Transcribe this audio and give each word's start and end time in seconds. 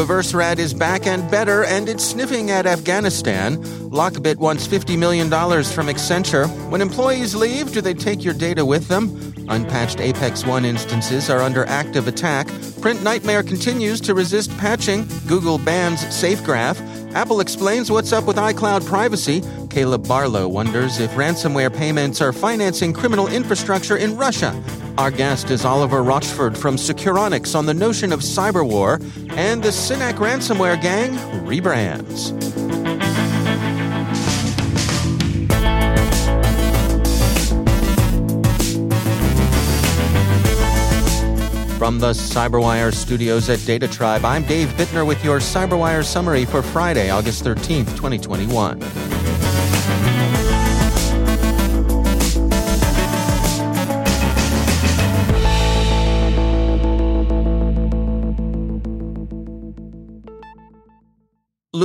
ReverseRat 0.00 0.58
is 0.58 0.72
back 0.72 1.06
and 1.06 1.30
better, 1.30 1.64
and 1.64 1.86
it's 1.86 2.02
sniffing 2.02 2.50
at 2.50 2.64
Afghanistan. 2.64 3.58
LockBit 3.90 4.36
wants 4.36 4.66
$50 4.66 4.98
million 4.98 5.28
from 5.28 5.88
Accenture. 5.88 6.48
When 6.70 6.80
employees 6.80 7.34
leave, 7.34 7.70
do 7.70 7.82
they 7.82 7.92
take 7.92 8.24
your 8.24 8.32
data 8.32 8.64
with 8.64 8.88
them? 8.88 9.10
Unpatched 9.50 10.00
Apex 10.00 10.46
One 10.46 10.64
instances 10.64 11.28
are 11.28 11.40
under 11.40 11.66
active 11.66 12.08
attack. 12.08 12.46
PrintNightmare 12.80 13.46
continues 13.46 14.00
to 14.00 14.14
resist 14.14 14.56
patching. 14.56 15.06
Google 15.26 15.58
bans 15.58 16.02
SafeGraph. 16.04 17.14
Apple 17.14 17.40
explains 17.40 17.90
what's 17.90 18.14
up 18.14 18.24
with 18.24 18.36
iCloud 18.36 18.86
privacy. 18.86 19.42
Caleb 19.68 20.08
Barlow 20.08 20.48
wonders 20.48 20.98
if 20.98 21.10
ransomware 21.10 21.76
payments 21.76 22.22
are 22.22 22.32
financing 22.32 22.94
criminal 22.94 23.28
infrastructure 23.28 23.98
in 23.98 24.16
Russia. 24.16 24.52
Our 25.00 25.10
guest 25.10 25.50
is 25.50 25.64
Oliver 25.64 26.02
Rochford 26.02 26.58
from 26.58 26.76
Securonix 26.76 27.54
on 27.58 27.64
the 27.64 27.72
notion 27.72 28.12
of 28.12 28.20
cyber 28.20 28.68
war, 28.68 29.00
and 29.30 29.62
the 29.62 29.70
SynAck 29.70 30.16
ransomware 30.16 30.78
gang 30.78 31.12
rebrands. 31.46 32.28
From 41.78 41.98
the 41.98 42.10
CyberWire 42.10 42.92
studios 42.92 43.48
at 43.48 43.64
Data 43.64 43.88
Tribe, 43.88 44.26
I'm 44.26 44.42
Dave 44.42 44.68
Bittner 44.74 45.06
with 45.06 45.24
your 45.24 45.38
CyberWire 45.38 46.04
summary 46.04 46.44
for 46.44 46.60
Friday, 46.60 47.08
August 47.08 47.42
13th, 47.42 47.96
2021. 47.96 49.19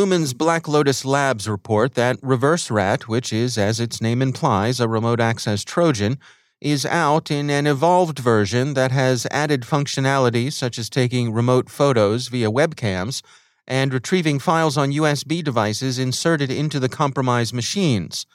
Lumen's 0.05 0.35
Black 0.35 0.67
Lotus 0.67 1.03
Labs 1.03 1.49
report 1.49 1.95
that 1.95 2.21
ReverseRat, 2.21 3.07
which 3.07 3.33
is, 3.33 3.57
as 3.57 3.79
its 3.79 3.99
name 3.99 4.21
implies, 4.21 4.79
a 4.79 4.87
remote 4.87 5.19
access 5.19 5.63
Trojan, 5.63 6.19
is 6.61 6.85
out 6.85 7.31
in 7.31 7.49
an 7.49 7.65
evolved 7.65 8.19
version 8.19 8.75
that 8.75 8.91
has 8.91 9.25
added 9.31 9.63
functionality 9.63 10.53
such 10.53 10.77
as 10.77 10.91
taking 10.91 11.33
remote 11.33 11.71
photos 11.71 12.27
via 12.27 12.51
webcams 12.51 13.23
and 13.65 13.91
retrieving 13.95 14.37
files 14.37 14.77
on 14.77 14.91
USB 14.91 15.43
devices 15.43 15.97
inserted 15.97 16.51
into 16.51 16.79
the 16.79 16.87
compromised 16.87 17.55
machines. 17.55 18.27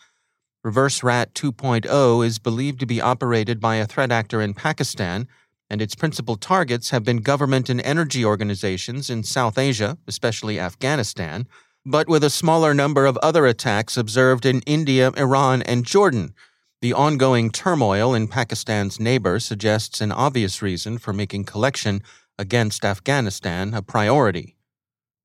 ReverseRat 0.66 1.34
2.0 1.34 2.26
is 2.26 2.40
believed 2.40 2.80
to 2.80 2.86
be 2.86 3.00
operated 3.00 3.60
by 3.60 3.76
a 3.76 3.86
threat 3.86 4.10
actor 4.10 4.42
in 4.42 4.54
Pakistan, 4.54 5.28
and 5.70 5.80
its 5.80 5.94
principal 5.94 6.34
targets 6.34 6.90
have 6.90 7.04
been 7.04 7.18
government 7.18 7.70
and 7.70 7.80
energy 7.82 8.24
organizations 8.24 9.08
in 9.08 9.22
South 9.22 9.56
Asia, 9.56 9.96
especially 10.08 10.58
Afghanistan, 10.58 11.46
but 11.84 12.08
with 12.08 12.24
a 12.24 12.30
smaller 12.30 12.74
number 12.74 13.06
of 13.06 13.16
other 13.18 13.46
attacks 13.46 13.96
observed 13.96 14.44
in 14.44 14.60
India, 14.62 15.12
Iran, 15.16 15.62
and 15.62 15.84
Jordan 15.84 16.34
the 16.82 16.94
ongoing 16.94 17.50
turmoil 17.50 18.14
in 18.14 18.26
Pakistan's 18.26 18.98
neighbor 18.98 19.38
suggests 19.38 20.00
an 20.00 20.10
obvious 20.10 20.62
reason 20.62 20.96
for 20.96 21.12
making 21.12 21.44
collection 21.44 22.02
against 22.38 22.86
Afghanistan 22.86 23.74
a 23.74 23.82
priority. 23.82 24.56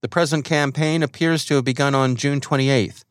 The 0.02 0.10
present 0.10 0.44
campaign 0.44 1.02
appears 1.02 1.46
to 1.46 1.56
have 1.56 1.64
begun 1.64 1.96
on 1.96 2.18
June 2.18 2.42
28th. 2.42 3.06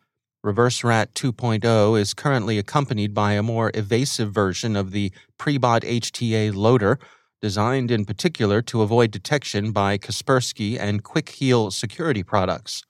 ReverseRat 0.44 1.14
2.0 1.14 1.98
is 1.98 2.12
currently 2.12 2.58
accompanied 2.58 3.14
by 3.14 3.32
a 3.32 3.42
more 3.42 3.70
evasive 3.72 4.30
version 4.30 4.76
of 4.76 4.90
the 4.90 5.10
Prebot 5.38 5.80
HTA 5.80 6.54
loader, 6.54 6.98
designed 7.40 7.90
in 7.90 8.04
particular 8.04 8.60
to 8.60 8.82
avoid 8.82 9.10
detection 9.10 9.72
by 9.72 9.96
Kaspersky 9.96 10.78
and 10.78 11.02
Quick 11.02 11.30
Heal 11.30 11.70
security 11.70 12.22
products. 12.22 12.84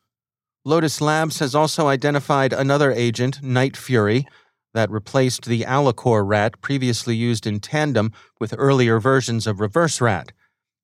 Lotus 0.66 1.02
Labs 1.02 1.40
has 1.40 1.54
also 1.54 1.88
identified 1.88 2.54
another 2.54 2.90
agent, 2.90 3.42
Night 3.42 3.76
Fury, 3.76 4.26
that 4.72 4.90
replaced 4.90 5.44
the 5.44 5.60
AllaKore 5.62 6.26
rat 6.26 6.60
previously 6.62 7.14
used 7.14 7.46
in 7.46 7.60
tandem 7.60 8.12
with 8.40 8.54
earlier 8.56 8.98
versions 8.98 9.46
of 9.46 9.58
ReverseRat. 9.58 10.30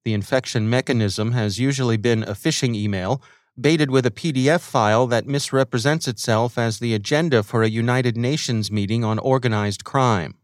The 0.05 0.13
infection 0.13 0.69
mechanism 0.69 1.33
has 1.33 1.59
usually 1.59 1.97
been 1.97 2.23
a 2.23 2.33
phishing 2.33 2.75
email, 2.75 3.23
baited 3.59 3.91
with 3.91 4.05
a 4.05 4.11
PDF 4.11 4.61
file 4.61 5.07
that 5.07 5.27
misrepresents 5.27 6.07
itself 6.07 6.59
as 6.59 6.79
the 6.79 6.95
agenda 6.95 7.43
for 7.43 7.63
a 7.63 7.69
United 7.69 8.19
Nations 8.19 8.71
meeting 8.71 9.03
on 9.03 9.19
organized 9.19 9.85
crime. 9.85 10.35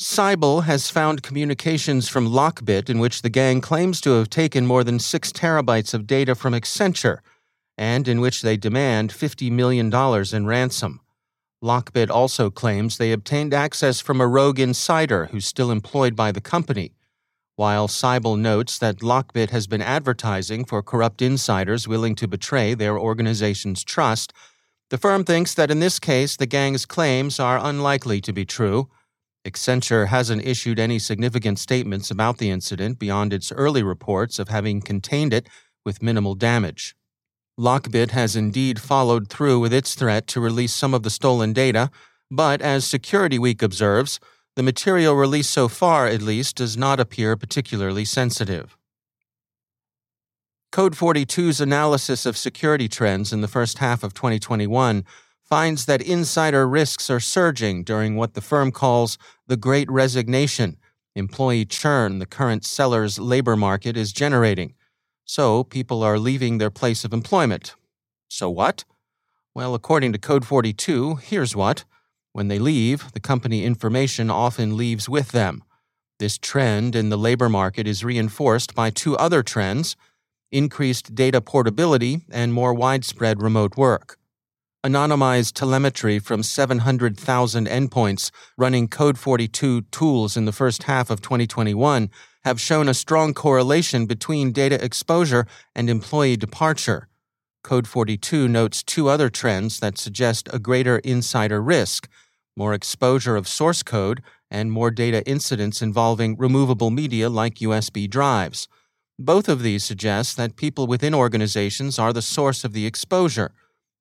Cyble 0.00 0.64
has 0.64 0.90
found 0.90 1.22
communications 1.22 2.08
from 2.08 2.28
LockBit 2.28 2.88
in 2.88 2.98
which 2.98 3.20
the 3.20 3.30
gang 3.30 3.60
claims 3.60 4.00
to 4.00 4.10
have 4.12 4.30
taken 4.30 4.64
more 4.64 4.84
than 4.84 4.98
six 4.98 5.32
terabytes 5.32 5.92
of 5.92 6.06
data 6.06 6.34
from 6.34 6.54
Accenture, 6.54 7.18
and 7.78 8.08
in 8.08 8.20
which 8.20 8.42
they 8.42 8.56
demand 8.56 9.10
$50 9.10 9.50
million 9.52 9.94
in 10.34 10.46
ransom. 10.46 11.00
LockBit 11.62 12.10
also 12.10 12.50
claims 12.50 12.98
they 12.98 13.12
obtained 13.12 13.54
access 13.54 14.00
from 14.00 14.20
a 14.20 14.26
rogue 14.26 14.58
insider 14.58 15.26
who's 15.26 15.46
still 15.46 15.70
employed 15.70 16.14
by 16.14 16.32
the 16.32 16.40
company, 16.40 16.92
while 17.56 17.88
Cyble 17.88 18.38
notes 18.38 18.78
that 18.78 18.98
LockBit 18.98 19.50
has 19.50 19.66
been 19.66 19.82
advertising 19.82 20.64
for 20.64 20.82
corrupt 20.82 21.22
insiders 21.22 21.88
willing 21.88 22.14
to 22.16 22.28
betray 22.28 22.74
their 22.74 22.98
organization's 22.98 23.82
trust. 23.82 24.32
The 24.90 24.98
firm 24.98 25.24
thinks 25.24 25.54
that 25.54 25.70
in 25.70 25.80
this 25.80 25.98
case 25.98 26.36
the 26.36 26.46
gang's 26.46 26.84
claims 26.84 27.40
are 27.40 27.58
unlikely 27.60 28.20
to 28.22 28.32
be 28.32 28.44
true. 28.44 28.88
Accenture 29.44 30.08
hasn't 30.08 30.44
issued 30.44 30.78
any 30.78 30.98
significant 30.98 31.58
statements 31.58 32.10
about 32.10 32.38
the 32.38 32.50
incident 32.50 32.98
beyond 32.98 33.32
its 33.32 33.52
early 33.52 33.82
reports 33.82 34.38
of 34.38 34.48
having 34.48 34.80
contained 34.80 35.32
it 35.32 35.48
with 35.84 36.02
minimal 36.02 36.34
damage. 36.34 36.94
LockBit 37.58 38.12
has 38.12 38.36
indeed 38.36 38.80
followed 38.80 39.28
through 39.28 39.58
with 39.58 39.72
its 39.72 39.96
threat 39.96 40.28
to 40.28 40.40
release 40.40 40.72
some 40.72 40.94
of 40.94 41.02
the 41.02 41.10
stolen 41.10 41.52
data, 41.52 41.90
but 42.30 42.62
as 42.62 42.86
Security 42.86 43.38
Week 43.38 43.62
observes, 43.62 44.20
the 44.54 44.62
material 44.62 45.14
released 45.14 45.50
so 45.50 45.66
far, 45.66 46.06
at 46.06 46.22
least, 46.22 46.56
does 46.56 46.76
not 46.76 47.00
appear 47.00 47.36
particularly 47.36 48.04
sensitive. 48.04 48.76
Code 50.70 50.94
42's 50.94 51.60
analysis 51.60 52.26
of 52.26 52.36
security 52.36 52.88
trends 52.88 53.32
in 53.32 53.40
the 53.40 53.48
first 53.48 53.78
half 53.78 54.04
of 54.04 54.14
2021 54.14 55.04
finds 55.42 55.86
that 55.86 56.02
insider 56.02 56.68
risks 56.68 57.08
are 57.08 57.20
surging 57.20 57.82
during 57.82 58.14
what 58.14 58.34
the 58.34 58.40
firm 58.40 58.70
calls 58.70 59.16
the 59.46 59.56
Great 59.56 59.90
Resignation, 59.90 60.76
employee 61.16 61.64
churn 61.64 62.18
the 62.18 62.26
current 62.26 62.64
seller's 62.64 63.18
labor 63.18 63.56
market 63.56 63.96
is 63.96 64.12
generating. 64.12 64.74
So 65.28 65.62
people 65.62 66.02
are 66.02 66.18
leaving 66.18 66.56
their 66.56 66.70
place 66.70 67.04
of 67.04 67.12
employment. 67.12 67.74
So 68.30 68.48
what? 68.48 68.84
Well, 69.54 69.74
according 69.74 70.14
to 70.14 70.18
Code 70.18 70.46
42, 70.46 71.16
here's 71.16 71.54
what. 71.54 71.84
When 72.32 72.48
they 72.48 72.58
leave, 72.58 73.12
the 73.12 73.20
company 73.20 73.62
information 73.62 74.30
often 74.30 74.74
leaves 74.74 75.06
with 75.06 75.32
them. 75.32 75.62
This 76.18 76.38
trend 76.38 76.96
in 76.96 77.10
the 77.10 77.18
labor 77.18 77.50
market 77.50 77.86
is 77.86 78.02
reinforced 78.02 78.74
by 78.74 78.88
two 78.88 79.18
other 79.18 79.42
trends 79.42 79.96
increased 80.50 81.14
data 81.14 81.42
portability 81.42 82.22
and 82.30 82.54
more 82.54 82.72
widespread 82.72 83.42
remote 83.42 83.76
work. 83.76 84.16
Anonymized 84.82 85.52
telemetry 85.52 86.18
from 86.18 86.42
700,000 86.42 87.66
endpoints 87.66 88.30
running 88.56 88.88
Code 88.88 89.18
42 89.18 89.82
tools 89.90 90.38
in 90.38 90.46
the 90.46 90.52
first 90.52 90.84
half 90.84 91.10
of 91.10 91.20
2021 91.20 92.08
have 92.44 92.60
shown 92.60 92.88
a 92.88 92.94
strong 92.94 93.34
correlation 93.34 94.06
between 94.06 94.52
data 94.52 94.82
exposure 94.84 95.46
and 95.74 95.90
employee 95.90 96.36
departure. 96.36 97.08
Code 97.62 97.86
42 97.86 98.48
notes 98.48 98.82
two 98.82 99.08
other 99.08 99.28
trends 99.28 99.80
that 99.80 99.98
suggest 99.98 100.48
a 100.52 100.58
greater 100.58 100.98
insider 100.98 101.60
risk 101.60 102.08
more 102.58 102.74
exposure 102.74 103.36
of 103.36 103.46
source 103.46 103.84
code, 103.84 104.20
and 104.50 104.72
more 104.72 104.90
data 104.90 105.24
incidents 105.26 105.80
involving 105.80 106.36
removable 106.36 106.90
media 106.90 107.30
like 107.30 107.62
USB 107.66 108.10
drives. 108.10 108.66
Both 109.18 109.48
of 109.48 109.62
these 109.62 109.84
suggest 109.84 110.36
that 110.36 110.56
people 110.56 110.86
within 110.88 111.14
organizations 111.14 111.98
are 111.98 112.12
the 112.12 112.22
source 112.22 112.64
of 112.64 112.72
the 112.72 112.84
exposure. 112.84 113.52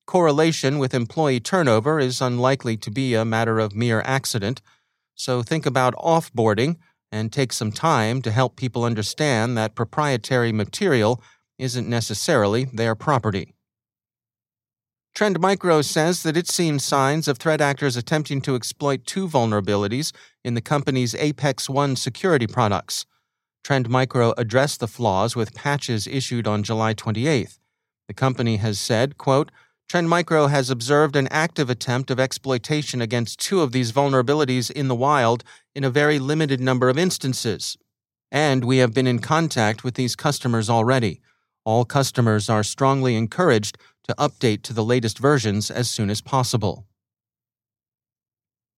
Correlation 0.08 0.80
with 0.80 0.96
employee 0.96 1.40
turnover 1.40 2.00
is 2.00 2.22
unlikely 2.22 2.78
to 2.78 2.90
be 2.90 3.14
a 3.14 3.26
matter 3.26 3.60
of 3.60 3.76
mere 3.76 4.02
accident, 4.02 4.62
so 5.14 5.44
think 5.44 5.66
about 5.66 5.94
offboarding 5.96 6.78
and 7.12 7.32
take 7.32 7.54
some 7.54 7.72
time 7.72 8.22
to 8.22 8.32
help 8.32 8.56
people 8.56 8.84
understand 8.84 9.58
that 9.58 9.76
proprietary 9.76 10.52
material 10.52 11.22
isn't 11.58 11.88
necessarily 11.88 12.66
their 12.66 12.96
property. 12.96 13.54
Trend 15.16 15.40
Micro 15.40 15.82
says 15.82 16.22
that 16.22 16.38
it's 16.38 16.54
seen 16.54 16.78
signs 16.78 17.28
of 17.28 17.40
threat 17.40 17.60
actors 17.60 17.98
attempting 17.98 18.40
to 18.42 18.56
exploit 18.56 19.04
two 19.06 19.28
vulnerabilities 19.28 20.12
in 20.44 20.54
the 20.54 20.62
company's 20.62 21.16
Apex 21.16 21.68
One 21.68 21.96
security 21.96 22.46
products. 22.46 23.08
Trend 23.64 23.90
Micro 23.90 24.34
addressed 24.38 24.80
the 24.80 24.88
flaws 24.88 25.36
with 25.36 25.56
patches 25.56 26.06
issued 26.06 26.46
on 26.46 26.62
July 26.62 26.94
28th. 26.94 27.58
The 28.08 28.14
company 28.14 28.58
has 28.58 28.80
said, 28.80 29.18
quote, 29.18 29.52
Trend 29.88 30.10
Micro 30.10 30.48
has 30.48 30.70
observed 30.70 31.16
an 31.16 31.30
active 31.30 31.70
attempt 31.70 32.12
of 32.12 32.20
exploitation 32.20 33.02
against 33.02 33.40
two 33.40 33.62
of 33.62 33.72
these 33.72 33.94
vulnerabilities 33.94 34.70
in 34.70 34.90
the 34.90 34.96
wild 34.96 35.46
in 35.74 35.86
a 35.86 35.90
very 35.90 36.20
limited 36.20 36.60
number 36.60 36.90
of 36.90 36.98
instances. 36.98 37.78
And 38.30 38.66
we 38.66 38.80
have 38.80 38.94
been 38.94 39.08
in 39.08 39.20
contact 39.20 39.86
with 39.86 39.94
these 39.94 40.18
customers 40.18 40.70
already. 40.70 41.22
All 41.64 41.86
customers 41.86 42.50
are 42.50 42.64
strongly 42.64 43.16
encouraged 43.16 43.78
to 44.10 44.16
update 44.16 44.62
to 44.64 44.74
the 44.74 44.84
latest 44.84 45.20
versions 45.20 45.72
as 45.72 45.90
soon 45.90 46.10
as 46.10 46.20
possible. 46.20 46.86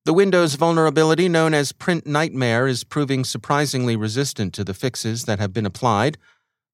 The 0.06 0.14
Windows 0.14 0.56
vulnerability 0.56 1.28
known 1.28 1.56
as 1.56 1.74
PrintNightmare 1.74 2.70
is 2.70 2.84
proving 2.84 3.24
surprisingly 3.24 3.96
resistant 3.96 4.54
to 4.54 4.64
the 4.64 4.76
fixes 4.76 5.26
that 5.26 5.40
have 5.40 5.54
been 5.54 5.66
applied. 5.66 6.20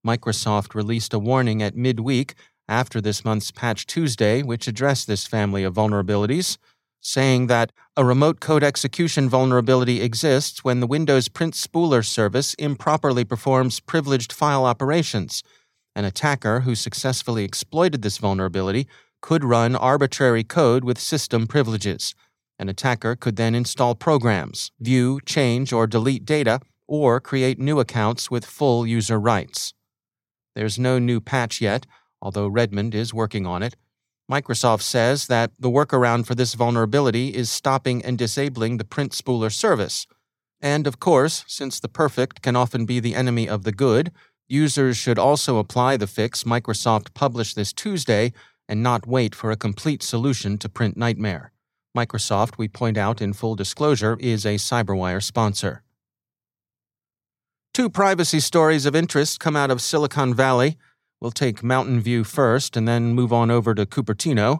Microsoft 0.06 0.76
released 0.76 1.14
a 1.14 1.20
warning 1.20 1.64
at 1.64 1.76
midweek 1.76 2.36
after 2.68 3.02
this 3.02 3.24
month's 3.24 3.52
Patch 3.52 3.86
Tuesday, 3.86 4.42
which 4.44 4.68
addressed 4.68 5.08
this 5.08 5.28
family 5.28 5.64
of 5.64 5.76
vulnerabilities, 5.76 6.58
saying 7.02 7.48
that 7.48 7.72
a 7.96 8.04
remote 8.04 8.40
code 8.40 8.64
execution 8.64 9.30
vulnerability 9.30 10.02
exists 10.02 10.64
when 10.64 10.80
the 10.80 10.88
Windows 10.88 11.28
Print 11.28 11.54
Spooler 11.54 12.04
service 12.04 12.54
improperly 12.56 13.24
performs 13.24 13.80
privileged 13.80 14.34
file 14.34 14.66
operations 14.66 15.44
an 15.96 16.06
attacker 16.06 16.62
who 16.62 16.76
successfully 16.76 17.44
exploited 17.44 18.02
this 18.02 18.18
vulnerability 18.18 18.88
could 19.22 19.44
run 19.44 19.76
arbitrary 19.76 20.44
code 20.44 20.84
with 20.84 21.00
system 21.00 21.48
privileges. 21.48 22.14
An 22.60 22.70
attacker 22.70 23.16
could 23.16 23.38
then 23.38 23.56
install 23.56 23.96
programs, 23.96 24.72
view, 24.80 25.20
change, 25.26 25.72
or 25.74 25.88
delete 25.88 26.26
data, 26.26 26.60
or 26.88 27.20
create 27.20 27.60
new 27.60 27.80
accounts 27.80 28.30
with 28.30 28.46
full 28.46 28.86
user 28.86 29.20
rights. 29.20 29.74
There's 30.54 30.78
no 30.78 31.00
new 31.00 31.20
patch 31.20 31.60
yet, 31.60 31.86
although 32.22 32.48
Redmond 32.48 32.96
is 32.96 33.14
working 33.14 33.46
on 33.46 33.64
it. 33.64 33.76
Microsoft 34.32 34.82
says 34.82 35.28
that 35.28 35.52
the 35.60 35.70
workaround 35.70 36.26
for 36.26 36.36
this 36.36 36.56
vulnerability 36.56 37.30
is 37.30 37.50
stopping 37.50 38.04
and 38.04 38.18
disabling 38.18 38.78
the 38.78 38.84
print 38.84 39.12
spooler 39.12 39.52
service. 39.52 40.08
And 40.62 40.88
of 40.88 41.00
course, 41.00 41.44
since 41.48 41.80
the 41.80 41.90
perfect 41.90 42.42
can 42.42 42.56
often 42.56 42.86
be 42.86 43.00
the 43.00 43.16
enemy 43.16 43.48
of 43.48 43.64
the 43.64 43.72
good, 43.72 44.12
Users 44.48 44.96
should 44.96 45.18
also 45.18 45.58
apply 45.58 45.98
the 45.98 46.06
fix 46.06 46.44
Microsoft 46.44 47.16
published 47.16 47.56
this 47.56 47.74
Tuesday 47.74 48.32
and 48.68 48.84
not 48.84 49.08
wait 49.08 49.34
for 49.34 49.50
a 49.50 49.56
complete 49.58 50.04
solution 50.04 50.58
to 50.60 50.70
PrintNightmare. 50.70 51.50
Microsoft, 51.98 52.58
we 52.58 52.68
point 52.68 52.98
out 52.98 53.22
in 53.22 53.34
full 53.34 53.56
disclosure, 53.56 54.18
is 54.20 54.46
a 54.46 54.56
CyberWire 54.56 55.24
sponsor. 55.24 55.82
Two 57.74 57.90
privacy 57.90 58.40
stories 58.40 58.86
of 58.86 58.96
interest 58.96 59.40
come 59.40 59.56
out 59.56 59.72
of 59.72 59.82
Silicon 59.82 60.34
Valley. 60.34 60.78
We'll 61.22 61.32
take 61.32 61.64
Mountain 61.64 62.02
View 62.02 62.24
first 62.24 62.76
and 62.78 62.88
then 62.88 63.14
move 63.14 63.34
on 63.34 63.50
over 63.50 63.74
to 63.74 63.86
Cupertino. 63.86 64.60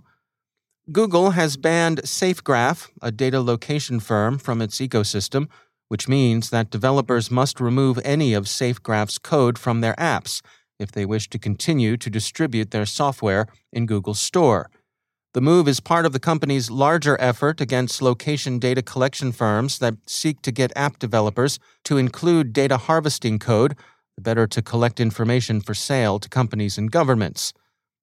Google 0.92 1.32
has 1.32 1.58
banned 1.58 2.02
SafeGraph, 2.04 2.90
a 3.02 3.12
data 3.12 3.42
location 3.42 4.00
firm, 4.00 4.38
from 4.38 4.62
its 4.62 4.78
ecosystem 4.78 5.48
which 5.88 6.08
means 6.08 6.50
that 6.50 6.72
developers 6.72 7.30
must 7.30 7.60
remove 7.60 8.00
any 8.04 8.34
of 8.34 8.46
SafeGraph's 8.46 9.18
code 9.18 9.58
from 9.58 9.82
their 9.82 9.96
apps 9.96 10.42
if 10.80 10.92
they 10.92 11.06
wish 11.06 11.30
to 11.30 11.40
continue 11.40 11.96
to 11.98 12.10
distribute 12.10 12.72
their 12.72 12.86
software 12.86 13.48
in 13.72 13.86
Google's 13.86 14.20
store. 14.20 14.70
The 15.34 15.42
move 15.42 15.68
is 15.68 15.80
part 15.80 16.06
of 16.06 16.14
the 16.14 16.20
company's 16.20 16.72
larger 16.72 17.20
effort 17.20 17.60
against 17.62 18.02
location 18.02 18.58
data 18.58 18.82
collection 18.82 19.32
firms 19.32 19.80
that 19.80 19.96
seek 20.08 20.42
to 20.42 20.52
get 20.52 20.72
app 20.76 20.98
developers 20.98 21.60
to 21.86 21.98
include 21.98 22.54
data 22.54 22.78
harvesting 22.78 23.38
code, 23.38 23.76
better 24.20 24.48
to 24.48 24.62
collect 24.62 25.00
information 25.00 25.62
for 25.62 25.74
sale 25.74 26.20
to 26.20 26.30
companies 26.30 26.78
and 26.78 26.92
governments. 26.92 27.54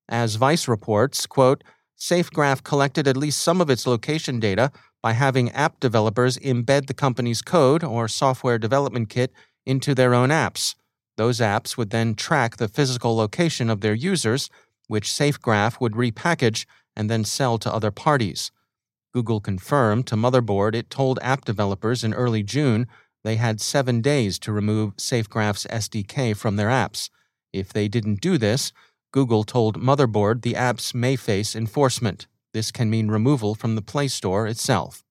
As 0.08 0.36
Vice 0.36 0.68
reports, 0.68 1.26
quote, 1.26 1.64
SafeGraph 1.98 2.64
collected 2.64 3.06
at 3.06 3.16
least 3.16 3.40
some 3.40 3.60
of 3.60 3.70
its 3.70 3.86
location 3.86 4.40
data 4.40 4.72
by 5.02 5.12
having 5.12 5.50
app 5.50 5.80
developers 5.80 6.36
embed 6.38 6.86
the 6.86 6.94
company's 6.94 7.42
code 7.42 7.84
or 7.84 8.08
software 8.08 8.58
development 8.58 9.08
kit 9.08 9.32
into 9.64 9.94
their 9.94 10.14
own 10.14 10.30
apps. 10.30 10.74
Those 11.16 11.40
apps 11.40 11.76
would 11.76 11.90
then 11.90 12.14
track 12.14 12.56
the 12.56 12.68
physical 12.68 13.16
location 13.16 13.70
of 13.70 13.80
their 13.80 13.94
users, 13.94 14.50
which 14.88 15.10
SafeGraph 15.10 15.80
would 15.80 15.92
repackage 15.92 16.66
and 16.96 17.08
then 17.08 17.24
sell 17.24 17.58
to 17.58 17.72
other 17.72 17.90
parties. 17.90 18.50
Google 19.12 19.40
confirmed 19.40 20.06
to 20.06 20.16
Motherboard 20.16 20.74
it 20.74 20.90
told 20.90 21.18
app 21.22 21.44
developers 21.44 22.02
in 22.02 22.14
early 22.14 22.42
June 22.42 22.86
they 23.24 23.36
had 23.36 23.60
seven 23.60 24.00
days 24.00 24.38
to 24.40 24.52
remove 24.52 24.96
SafeGraph's 24.96 25.66
SDK 25.66 26.36
from 26.36 26.56
their 26.56 26.68
apps. 26.68 27.10
If 27.52 27.72
they 27.72 27.88
didn't 27.88 28.20
do 28.20 28.38
this, 28.38 28.72
Google 29.12 29.44
told 29.44 29.80
Motherboard 29.80 30.42
the 30.42 30.54
apps 30.54 30.94
may 30.94 31.16
face 31.16 31.54
enforcement. 31.54 32.26
This 32.52 32.70
can 32.70 32.90
mean 32.90 33.08
removal 33.08 33.54
from 33.54 33.74
the 33.74 33.82
Play 33.82 34.08
Store 34.08 34.46
itself. 34.46 35.04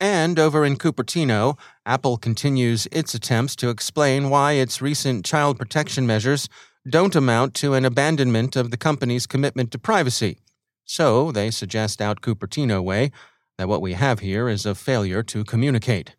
And 0.00 0.38
over 0.38 0.64
in 0.64 0.76
Cupertino, 0.76 1.56
Apple 1.86 2.16
continues 2.16 2.88
its 2.90 3.14
attempts 3.14 3.54
to 3.56 3.70
explain 3.70 4.30
why 4.30 4.52
its 4.52 4.82
recent 4.82 5.24
child 5.24 5.58
protection 5.58 6.06
measures 6.06 6.48
don't 6.88 7.14
amount 7.14 7.54
to 7.54 7.74
an 7.74 7.84
abandonment 7.84 8.56
of 8.56 8.72
the 8.72 8.76
company's 8.76 9.26
commitment 9.28 9.70
to 9.70 9.78
privacy. 9.78 10.38
So, 10.84 11.30
they 11.30 11.52
suggest 11.52 12.02
out 12.02 12.20
Cupertino 12.20 12.82
way 12.82 13.12
that 13.58 13.68
what 13.68 13.82
we 13.82 13.92
have 13.92 14.20
here 14.20 14.48
is 14.48 14.66
a 14.66 14.74
failure 14.74 15.22
to 15.22 15.44
communicate. 15.44 16.16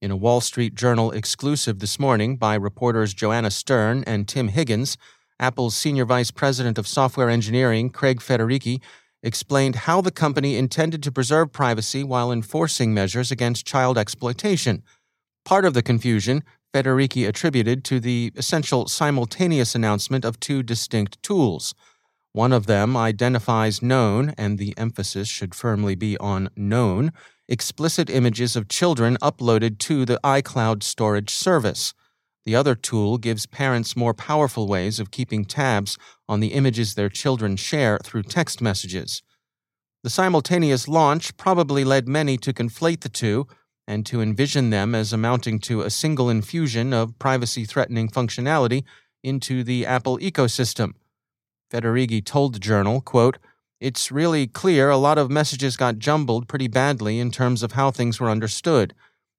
In 0.00 0.10
a 0.10 0.16
Wall 0.16 0.40
Street 0.40 0.74
Journal 0.74 1.10
exclusive 1.12 1.78
this 1.78 1.98
morning 1.98 2.36
by 2.36 2.54
reporters 2.54 3.14
Joanna 3.14 3.50
Stern 3.50 4.04
and 4.06 4.28
Tim 4.28 4.48
Higgins, 4.48 4.96
Apple's 5.40 5.76
Senior 5.76 6.04
Vice 6.04 6.30
President 6.30 6.78
of 6.78 6.86
Software 6.86 7.30
Engineering, 7.30 7.90
Craig 7.90 8.20
Federighi, 8.20 8.80
explained 9.22 9.76
how 9.76 10.00
the 10.00 10.10
company 10.10 10.56
intended 10.56 11.02
to 11.02 11.10
preserve 11.10 11.52
privacy 11.52 12.04
while 12.04 12.30
enforcing 12.30 12.92
measures 12.92 13.30
against 13.30 13.66
child 13.66 13.96
exploitation. 13.96 14.82
Part 15.44 15.64
of 15.64 15.74
the 15.74 15.82
confusion, 15.82 16.44
Federighi 16.74 17.26
attributed 17.26 17.84
to 17.84 18.00
the 18.00 18.32
essential 18.36 18.88
simultaneous 18.88 19.74
announcement 19.74 20.24
of 20.24 20.40
two 20.40 20.62
distinct 20.62 21.22
tools. 21.22 21.74
One 22.34 22.52
of 22.52 22.66
them 22.66 22.96
identifies 22.96 23.80
known, 23.80 24.34
and 24.36 24.58
the 24.58 24.74
emphasis 24.76 25.28
should 25.28 25.54
firmly 25.54 25.94
be 25.94 26.18
on 26.18 26.50
known, 26.56 27.12
explicit 27.48 28.10
images 28.10 28.56
of 28.56 28.68
children 28.68 29.16
uploaded 29.22 29.78
to 29.78 30.04
the 30.04 30.18
iCloud 30.24 30.82
storage 30.82 31.30
service. 31.30 31.94
The 32.44 32.56
other 32.56 32.74
tool 32.74 33.18
gives 33.18 33.46
parents 33.46 33.96
more 33.96 34.14
powerful 34.14 34.66
ways 34.66 34.98
of 34.98 35.12
keeping 35.12 35.44
tabs 35.44 35.96
on 36.28 36.40
the 36.40 36.54
images 36.54 36.94
their 36.94 37.08
children 37.08 37.54
share 37.54 38.00
through 38.02 38.24
text 38.24 38.60
messages. 38.60 39.22
The 40.02 40.10
simultaneous 40.10 40.88
launch 40.88 41.36
probably 41.36 41.84
led 41.84 42.08
many 42.08 42.36
to 42.38 42.52
conflate 42.52 43.02
the 43.02 43.08
two 43.08 43.46
and 43.86 44.04
to 44.06 44.20
envision 44.20 44.70
them 44.70 44.92
as 44.92 45.12
amounting 45.12 45.60
to 45.60 45.82
a 45.82 45.90
single 45.90 46.28
infusion 46.28 46.92
of 46.92 47.16
privacy 47.20 47.64
threatening 47.64 48.08
functionality 48.08 48.82
into 49.22 49.62
the 49.62 49.86
Apple 49.86 50.18
ecosystem. 50.18 50.94
Federighi 51.74 52.24
told 52.24 52.54
the 52.54 52.60
journal, 52.60 53.00
quote, 53.00 53.38
It's 53.80 54.12
really 54.12 54.46
clear 54.46 54.90
a 54.90 54.96
lot 54.96 55.18
of 55.18 55.28
messages 55.28 55.76
got 55.76 55.98
jumbled 55.98 56.46
pretty 56.46 56.68
badly 56.68 57.18
in 57.18 57.32
terms 57.32 57.64
of 57.64 57.72
how 57.72 57.90
things 57.90 58.20
were 58.20 58.30
understood. 58.30 58.94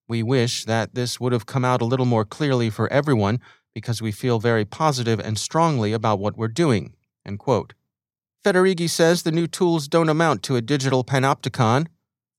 We 0.09 0.21
wish 0.21 0.65
that 0.65 0.95
this 0.95 1.17
would 1.17 1.31
have 1.31 1.45
come 1.45 1.63
out 1.63 1.81
a 1.81 1.85
little 1.85 2.05
more 2.05 2.25
clearly 2.25 2.69
for 2.69 2.91
everyone 2.91 3.39
because 3.73 4.01
we 4.01 4.11
feel 4.11 4.39
very 4.39 4.65
positive 4.65 5.17
and 5.19 5.39
strongly 5.39 5.93
about 5.93 6.19
what 6.19 6.37
we're 6.37 6.49
doing. 6.49 6.93
End 7.25 7.39
quote. 7.39 7.73
Federighi 8.43 8.89
says 8.89 9.23
the 9.23 9.31
new 9.31 9.47
tools 9.47 9.87
don't 9.87 10.09
amount 10.09 10.43
to 10.43 10.57
a 10.57 10.61
digital 10.61 11.05
panopticon. 11.05 11.87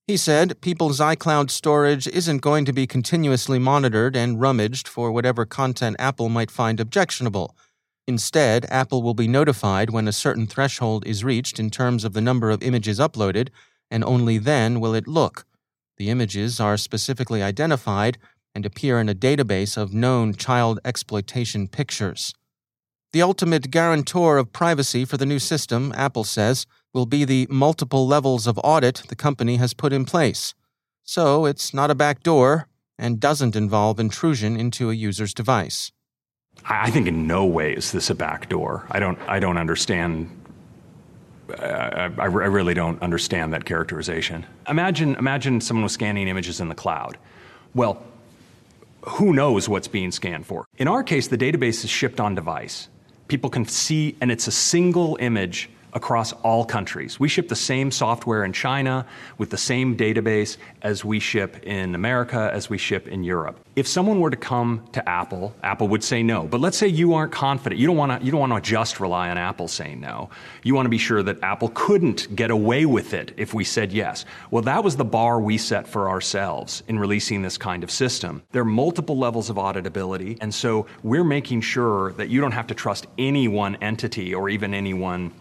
He 0.05 0.15
said 0.15 0.61
people's 0.61 0.99
iCloud 0.99 1.49
storage 1.49 2.07
isn't 2.07 2.43
going 2.43 2.65
to 2.65 2.71
be 2.71 2.85
continuously 2.85 3.57
monitored 3.57 4.15
and 4.15 4.39
rummaged 4.39 4.87
for 4.87 5.11
whatever 5.11 5.43
content 5.45 5.95
Apple 5.97 6.29
might 6.29 6.51
find 6.51 6.79
objectionable. 6.79 7.55
Instead, 8.07 8.65
Apple 8.69 9.03
will 9.03 9.13
be 9.13 9.27
notified 9.27 9.89
when 9.89 10.07
a 10.07 10.13
certain 10.13 10.47
threshold 10.47 11.05
is 11.05 11.25
reached 11.25 11.59
in 11.59 11.69
terms 11.69 12.05
of 12.05 12.13
the 12.13 12.21
number 12.21 12.49
of 12.49 12.63
images 12.63 12.99
uploaded, 12.99 13.49
and 13.91 14.03
only 14.03 14.37
then 14.37 14.79
will 14.79 14.95
it 14.95 15.07
look. 15.07 15.45
The 15.97 16.09
images 16.09 16.59
are 16.59 16.77
specifically 16.77 17.43
identified 17.43 18.17
and 18.55 18.65
appear 18.65 18.99
in 18.99 19.09
a 19.09 19.15
database 19.15 19.75
of 19.77 19.93
known 19.93 20.33
child 20.33 20.79
exploitation 20.85 21.67
pictures. 21.67 22.33
The 23.11 23.21
ultimate 23.21 23.71
guarantor 23.71 24.37
of 24.37 24.53
privacy 24.53 25.03
for 25.03 25.17
the 25.17 25.25
new 25.25 25.39
system, 25.39 25.93
Apple 25.95 26.23
says, 26.23 26.65
will 26.93 27.05
be 27.05 27.25
the 27.25 27.47
multiple 27.49 28.07
levels 28.07 28.47
of 28.47 28.59
audit 28.63 29.03
the 29.09 29.15
company 29.15 29.57
has 29.57 29.73
put 29.73 29.91
in 29.91 30.05
place. 30.05 30.53
So 31.03 31.45
it's 31.45 31.73
not 31.73 31.91
a 31.91 31.95
backdoor 31.95 32.67
and 32.97 33.19
doesn't 33.19 33.55
involve 33.55 33.99
intrusion 33.99 34.57
into 34.57 34.89
a 34.89 34.95
user's 34.95 35.33
device. 35.33 35.91
I 36.65 36.91
think 36.91 37.07
in 37.07 37.27
no 37.27 37.45
way 37.45 37.73
is 37.73 37.91
this 37.91 38.09
a 38.09 38.15
backdoor. 38.15 38.85
I 38.91 38.99
don't. 38.99 39.17
I 39.27 39.39
don't 39.39 39.57
understand. 39.57 40.29
Uh, 41.49 42.09
I, 42.17 42.23
I, 42.23 42.25
really 42.25 42.73
don't 42.73 43.01
understand 43.01 43.53
that 43.53 43.63
characterization. 43.63 44.45
Imagine, 44.67 45.15
imagine 45.15 45.61
someone 45.61 45.83
was 45.83 45.93
scanning 45.93 46.27
images 46.27 46.59
in 46.59 46.67
the 46.67 46.75
cloud. 46.75 47.17
Well, 47.73 48.03
who 49.03 49.31
knows 49.31 49.69
what's 49.69 49.87
being 49.87 50.11
scanned 50.11 50.45
for? 50.45 50.65
In 50.77 50.89
our 50.89 51.03
case, 51.03 51.27
the 51.27 51.37
database 51.37 51.85
is 51.85 51.89
shipped 51.89 52.19
on 52.19 52.35
device. 52.35 52.89
People 53.29 53.49
can 53.49 53.65
see, 53.65 54.17
and 54.19 54.29
it's 54.29 54.47
a 54.47 54.51
single 54.51 55.17
image 55.21 55.69
across 55.97 56.31
all 56.31 56.63
countries. 56.63 57.19
We 57.19 57.27
ship 57.27 57.49
the 57.49 57.55
same 57.55 57.91
software 57.91 58.45
in 58.45 58.53
China 58.53 59.05
with 59.37 59.49
the 59.49 59.57
same 59.57 59.97
database 59.97 60.55
as 60.83 61.03
we 61.03 61.19
ship 61.19 61.61
in 61.63 61.95
America, 61.95 62.49
as 62.53 62.69
we 62.69 62.77
ship 62.77 63.07
in 63.07 63.23
Europe. 63.23 63.59
If 63.75 63.87
someone 63.87 64.19
were 64.19 64.29
to 64.29 64.37
come 64.37 64.87
to 64.93 65.07
Apple, 65.07 65.53
Apple 65.63 65.87
would 65.89 66.03
say 66.03 66.23
no. 66.23 66.47
But 66.47 66.61
let's 66.61 66.77
say 66.77 66.87
you 66.87 67.13
aren't 67.13 67.31
confident. 67.31 67.79
You 67.79 67.87
don't 67.87 67.97
want 67.97 68.19
to 68.19 68.25
you 68.25 68.31
don't 68.31 68.39
want 68.39 68.63
to 68.63 68.69
just 68.69 68.99
rely 68.99 69.29
on 69.29 69.37
Apple 69.37 69.67
saying 69.67 69.99
no. 69.99 70.29
You 70.63 70.73
want 70.73 70.85
to 70.85 70.89
be 70.89 70.97
sure 70.97 71.21
that 71.23 71.43
Apple 71.43 71.71
couldn't 71.75 72.35
get 72.35 72.49
away 72.49 72.85
with 72.85 73.13
it 73.13 73.33
if 73.37 73.53
we 73.53 73.63
said 73.63 73.91
yes. 73.91 74.25
Well, 74.49 74.63
that 74.63 74.83
was 74.83 74.95
the 74.95 75.05
bar 75.05 75.39
we 75.39 75.57
set 75.57 75.87
for 75.87 76.09
ourselves 76.09 76.83
in 76.87 76.97
releasing 76.97 77.41
this 77.41 77.57
kind 77.57 77.83
of 77.83 77.91
system. 77.91 78.41
There 78.51 78.61
are 78.61 78.65
multiple 78.65 79.17
levels 79.17 79.49
of 79.49 79.57
auditability, 79.57 80.37
and 80.41 80.53
so 80.53 80.87
we're 81.03 81.23
making 81.23 81.61
sure 81.61 82.13
that 82.13 82.29
you 82.29 82.39
don't 82.39 82.53
have 82.53 82.67
to 82.67 82.75
trust 82.75 83.07
any 83.17 83.47
one 83.47 83.75
entity 83.81 84.33
or 84.33 84.49
even 84.49 84.73
any 84.73 84.93
one 84.93 85.31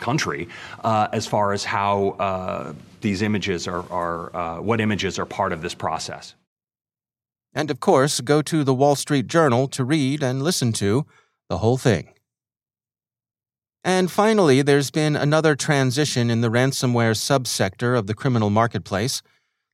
country 0.00 0.48
uh, 0.82 1.08
as 1.12 1.26
far 1.26 1.52
as 1.52 1.64
how 1.64 2.10
uh, 2.18 2.72
these 3.00 3.22
images 3.22 3.68
are, 3.68 3.84
are 3.90 4.34
uh, 4.34 4.60
what 4.60 4.80
images 4.80 5.18
are 5.18 5.26
part 5.26 5.52
of 5.52 5.62
this 5.62 5.74
process. 5.74 6.34
And 7.52 7.70
of 7.70 7.80
course, 7.80 8.20
go 8.20 8.42
to 8.42 8.64
the 8.64 8.74
Wall 8.74 8.94
Street 8.94 9.26
Journal 9.26 9.68
to 9.68 9.84
read 9.84 10.22
and 10.22 10.42
listen 10.42 10.72
to 10.74 11.06
the 11.48 11.58
whole 11.58 11.76
thing. 11.76 12.14
And 13.82 14.10
finally, 14.10 14.62
there's 14.62 14.90
been 14.90 15.16
another 15.16 15.56
transition 15.56 16.30
in 16.30 16.42
the 16.42 16.50
ransomware 16.50 17.16
subsector 17.16 17.98
of 17.98 18.06
the 18.06 18.14
criminal 18.14 18.50
marketplace. 18.50 19.22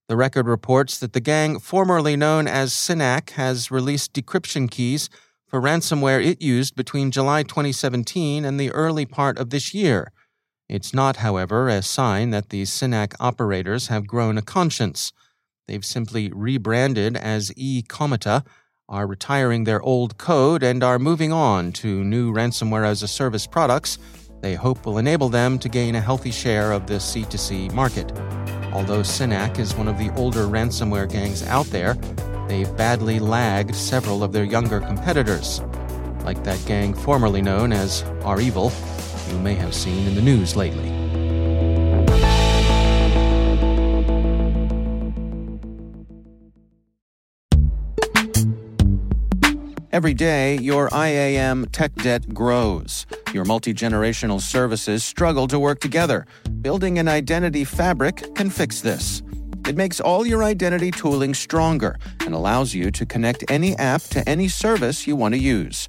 The 0.09 0.16
record 0.16 0.47
reports 0.47 0.99
that 1.00 1.12
the 1.12 1.21
gang 1.21 1.59
formerly 1.59 2.16
known 2.16 2.47
as 2.47 2.73
SynAck 2.73 3.30
has 3.30 3.73
released 3.73 4.12
decryption 4.12 4.71
keys 4.71 5.11
for 5.49 5.61
ransomware 5.61 6.25
it 6.25 6.40
used 6.40 6.76
between 6.76 7.11
July 7.11 7.42
2017 7.42 8.45
and 8.45 8.61
the 8.61 8.71
early 8.71 9.06
part 9.06 9.38
of 9.38 9.50
this 9.50 9.75
year. 9.75 10.12
It's 10.68 10.92
not, 10.92 11.16
however, 11.16 11.68
a 11.68 11.82
sign 11.82 12.30
that 12.30 12.50
the 12.50 12.62
SynAck 12.62 13.14
operators 13.20 13.88
have 13.88 14.06
grown 14.06 14.37
a 14.37 14.42
conscience. 14.42 15.12
They've 15.68 15.85
simply 15.85 16.30
rebranded 16.32 17.16
as 17.16 17.52
E 17.56 17.82
eCometa, 17.82 18.44
are 18.88 19.06
retiring 19.06 19.64
their 19.64 19.82
old 19.82 20.16
code, 20.18 20.62
and 20.62 20.82
are 20.82 20.99
moving 20.99 21.32
on 21.32 21.73
to 21.73 22.04
new 22.04 22.32
ransomware 22.32 22.87
as 22.87 23.02
a 23.02 23.08
service 23.08 23.46
products 23.46 23.99
they 24.46 24.54
hope 24.54 24.85
will 24.87 24.99
enable 24.99 25.28
them 25.28 25.58
to 25.58 25.68
gain 25.68 25.94
a 25.94 26.00
healthy 26.00 26.30
share 26.30 26.73
of 26.73 26.87
the 26.87 26.94
C2C 26.94 27.73
market. 27.73 28.12
Although 28.73 29.00
SynAck 29.00 29.58
is 29.58 29.75
one 29.75 29.88
of 29.88 29.99
the 29.99 30.11
older 30.11 30.44
ransomware 30.44 31.11
gangs 31.11 31.42
out 31.44 31.66
there, 31.66 31.94
they've 32.46 32.76
badly 32.76 33.18
lagged 33.18 33.75
several 33.75 34.23
of 34.23 34.32
their 34.32 34.44
younger 34.44 34.80
competitors, 34.80 35.62
like 36.25 36.44
that 36.44 36.62
gang 36.66 36.94
formerly 36.94 37.42
known 37.42 37.73
as 37.73 38.04
REvil 38.25 38.70
you 39.30 39.38
may 39.38 39.54
have 39.54 39.75
seen 39.75 40.06
in 40.06 40.14
the 40.14 40.23
news 40.23 40.56
lately. 40.56 40.92
Every 49.92 50.12
day, 50.12 50.59
your 50.59 50.90
IAM 50.92 51.66
tech 51.73 51.95
debt 51.95 52.35
grows. 52.35 53.06
Your 53.33 53.47
multi 53.47 53.73
generational 53.73 54.40
services 54.40 55.02
struggle 55.02 55.49
to 55.49 55.59
work 55.59 55.80
together. 55.80 56.26
Building 56.61 56.99
an 56.99 57.09
identity 57.09 57.64
fabric 57.64 58.35
can 58.35 58.50
fix 58.50 58.83
this. 58.83 59.23
It 59.66 59.75
makes 59.75 59.99
all 59.99 60.26
your 60.26 60.45
identity 60.45 60.90
tooling 60.90 61.33
stronger 61.33 61.97
and 62.21 62.35
allows 62.35 62.75
you 62.75 62.90
to 62.90 63.06
connect 63.06 63.50
any 63.50 63.75
app 63.78 64.02
to 64.11 64.28
any 64.28 64.49
service 64.49 65.06
you 65.06 65.16
want 65.16 65.35
to 65.35 65.40
use 65.40 65.88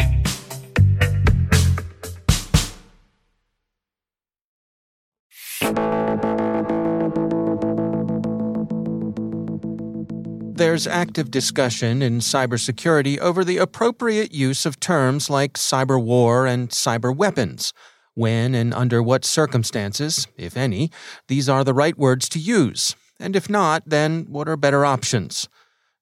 There's 10.61 10.85
active 10.85 11.31
discussion 11.31 12.03
in 12.03 12.19
cybersecurity 12.19 13.17
over 13.17 13.43
the 13.43 13.57
appropriate 13.57 14.31
use 14.31 14.63
of 14.67 14.79
terms 14.79 15.27
like 15.27 15.53
cyber 15.53 15.99
war 15.99 16.45
and 16.45 16.69
cyber 16.69 17.15
weapons. 17.15 17.73
When 18.13 18.53
and 18.53 18.71
under 18.71 19.01
what 19.01 19.25
circumstances, 19.25 20.27
if 20.37 20.55
any, 20.55 20.91
these 21.27 21.49
are 21.49 21.63
the 21.63 21.73
right 21.73 21.97
words 21.97 22.29
to 22.29 22.39
use 22.39 22.95
and 23.19 23.35
if 23.35 23.49
not, 23.49 23.81
then 23.87 24.27
what 24.29 24.47
are 24.47 24.55
better 24.55 24.85
options? 24.85 25.49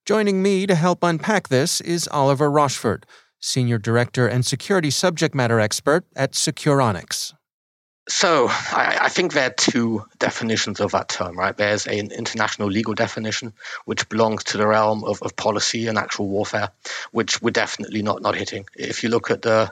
Joining 0.05 0.43
me 0.43 0.67
to 0.67 0.75
help 0.75 1.05
unpack 1.05 1.47
this 1.47 1.79
is 1.79 2.09
Oliver 2.11 2.51
Rochford, 2.51 3.05
Senior 3.39 3.77
Director 3.77 4.27
and 4.27 4.45
Security 4.45 4.89
Subject 4.89 5.33
Matter 5.33 5.61
Expert 5.61 6.03
at 6.17 6.33
Securonix. 6.33 7.33
So 8.09 8.47
I, 8.49 8.97
I, 9.01 9.09
think 9.09 9.33
there 9.33 9.45
are 9.45 9.53
two 9.53 10.03
definitions 10.17 10.79
of 10.79 10.93
that 10.93 11.09
term, 11.09 11.37
right? 11.37 11.55
There's 11.55 11.85
an 11.85 12.11
international 12.11 12.67
legal 12.67 12.95
definition, 12.95 13.53
which 13.85 14.09
belongs 14.09 14.45
to 14.45 14.57
the 14.57 14.65
realm 14.65 15.03
of, 15.03 15.21
of 15.21 15.35
policy 15.35 15.85
and 15.85 15.95
actual 15.95 16.27
warfare, 16.27 16.69
which 17.11 17.39
we're 17.39 17.51
definitely 17.51 18.01
not 18.01 18.23
not 18.23 18.33
hitting. 18.33 18.65
If 18.75 19.03
you 19.03 19.09
look 19.09 19.29
at 19.29 19.43
the 19.43 19.71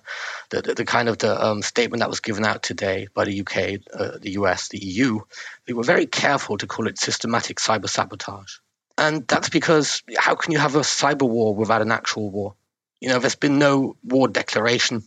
the, 0.51 0.61
the 0.61 0.85
kind 0.85 1.09
of 1.09 1.17
the 1.17 1.43
um, 1.43 1.63
statement 1.63 2.01
that 2.01 2.09
was 2.09 2.19
given 2.19 2.45
out 2.45 2.61
today 2.61 3.07
by 3.15 3.25
the 3.25 3.41
UK, 3.41 3.81
uh, 3.91 4.19
the 4.19 4.33
US, 4.33 4.67
the 4.67 4.85
EU, 4.85 5.19
they 5.65 5.73
were 5.73 5.83
very 5.83 6.05
careful 6.05 6.59
to 6.59 6.67
call 6.67 6.87
it 6.87 6.99
systematic 6.99 7.57
cyber 7.57 7.89
sabotage, 7.89 8.57
and 8.99 9.27
that's 9.27 9.49
because 9.49 10.03
how 10.15 10.35
can 10.35 10.51
you 10.51 10.59
have 10.59 10.75
a 10.75 10.81
cyber 10.81 11.27
war 11.27 11.55
without 11.55 11.81
an 11.81 11.91
actual 11.91 12.29
war? 12.29 12.53
You 12.99 13.09
know, 13.09 13.19
there's 13.19 13.35
been 13.35 13.59
no 13.59 13.95
war 14.03 14.27
declaration. 14.27 15.03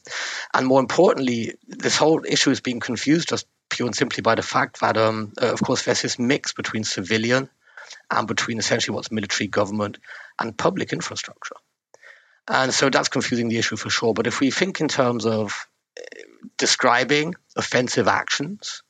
And 0.54 0.66
more 0.66 0.80
importantly, 0.80 1.54
this 1.66 1.96
whole 1.96 2.22
issue 2.24 2.50
is 2.50 2.60
being 2.60 2.80
confused 2.80 3.28
just 3.28 3.46
pure 3.68 3.86
and 3.86 3.96
simply 3.96 4.22
by 4.22 4.34
the 4.34 4.42
fact 4.42 4.80
that, 4.80 4.96
um, 4.96 5.32
uh, 5.40 5.52
of 5.52 5.60
course, 5.60 5.84
there's 5.84 6.02
this 6.02 6.18
mix 6.18 6.52
between 6.52 6.84
civilian 6.84 7.48
and 8.10 8.28
between 8.28 8.58
essentially 8.58 8.94
what's 8.94 9.10
military 9.10 9.48
government 9.48 9.98
and 10.38 10.56
public 10.56 10.92
infrastructure. 10.92 11.56
And 12.48 12.72
so 12.72 12.90
that's 12.90 13.08
confusing 13.08 13.48
the 13.48 13.58
issue 13.58 13.76
for 13.76 13.90
sure. 13.90 14.14
But 14.14 14.26
if 14.26 14.40
we 14.40 14.50
think 14.50 14.80
in 14.80 14.88
terms 14.88 15.26
of 15.26 15.66
uh, 15.98 16.02
describing 16.58 17.34
offensive 17.56 18.08
actions 18.08 18.82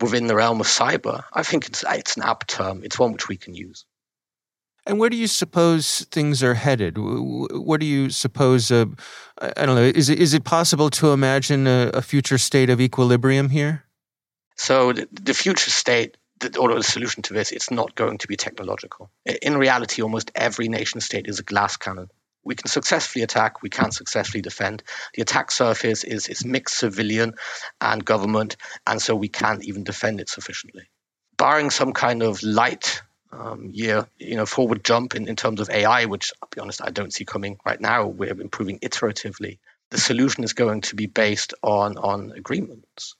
within 0.00 0.26
the 0.26 0.36
realm 0.36 0.60
of 0.60 0.66
cyber, 0.66 1.24
I 1.32 1.42
think 1.42 1.66
it's, 1.66 1.84
it's 1.86 2.16
an 2.16 2.22
apt 2.22 2.48
term. 2.48 2.82
It's 2.82 2.98
one 2.98 3.12
which 3.12 3.28
we 3.28 3.36
can 3.36 3.54
use. 3.54 3.84
And 4.86 4.98
where 4.98 5.08
do 5.08 5.16
you 5.16 5.26
suppose 5.26 6.04
things 6.10 6.42
are 6.42 6.54
headed? 6.54 6.96
What 6.98 7.80
do 7.80 7.86
you 7.86 8.10
suppose? 8.10 8.70
Uh, 8.70 8.86
I 9.40 9.64
don't 9.64 9.76
know. 9.76 9.82
Is 9.82 10.10
it, 10.10 10.18
is 10.18 10.34
it 10.34 10.44
possible 10.44 10.90
to 10.90 11.12
imagine 11.12 11.66
a, 11.66 11.90
a 11.94 12.02
future 12.02 12.38
state 12.38 12.68
of 12.68 12.80
equilibrium 12.80 13.48
here? 13.48 13.84
So 14.56 14.92
the, 14.92 15.08
the 15.10 15.34
future 15.34 15.70
state, 15.70 16.16
or 16.58 16.74
the 16.74 16.82
solution 16.82 17.22
to 17.22 17.32
this, 17.32 17.50
it's 17.50 17.70
not 17.70 17.94
going 17.94 18.18
to 18.18 18.28
be 18.28 18.36
technological. 18.36 19.10
In 19.40 19.56
reality, 19.56 20.02
almost 20.02 20.30
every 20.34 20.68
nation 20.68 21.00
state 21.00 21.26
is 21.28 21.38
a 21.38 21.42
glass 21.42 21.76
cannon. 21.76 22.10
We 22.44 22.54
can 22.54 22.68
successfully 22.68 23.22
attack, 23.22 23.62
we 23.62 23.70
can't 23.70 23.94
successfully 23.94 24.42
defend. 24.42 24.82
The 25.14 25.22
attack 25.22 25.50
surface 25.50 26.04
is, 26.04 26.28
is 26.28 26.44
mixed 26.44 26.76
civilian 26.76 27.34
and 27.80 28.04
government, 28.04 28.58
and 28.86 29.00
so 29.00 29.16
we 29.16 29.28
can't 29.28 29.64
even 29.64 29.82
defend 29.82 30.20
it 30.20 30.28
sufficiently. 30.28 30.82
Barring 31.38 31.70
some 31.70 31.94
kind 31.94 32.22
of 32.22 32.42
light 32.42 33.02
um, 33.38 33.70
year, 33.72 34.06
you 34.18 34.36
know, 34.36 34.46
forward 34.46 34.84
jump 34.84 35.14
in, 35.14 35.28
in 35.28 35.36
terms 35.36 35.60
of 35.60 35.70
AI, 35.70 36.04
which 36.06 36.32
I'll 36.42 36.48
be 36.54 36.60
honest, 36.60 36.82
I 36.82 36.90
don't 36.90 37.12
see 37.12 37.24
coming 37.24 37.58
right 37.64 37.80
now. 37.80 38.06
We're 38.06 38.40
improving 38.40 38.78
iteratively. 38.80 39.58
The 39.90 39.98
solution 39.98 40.44
is 40.44 40.52
going 40.52 40.82
to 40.82 40.96
be 40.96 41.06
based 41.06 41.54
on 41.62 41.98
on 41.98 42.32
agreements. 42.32 43.16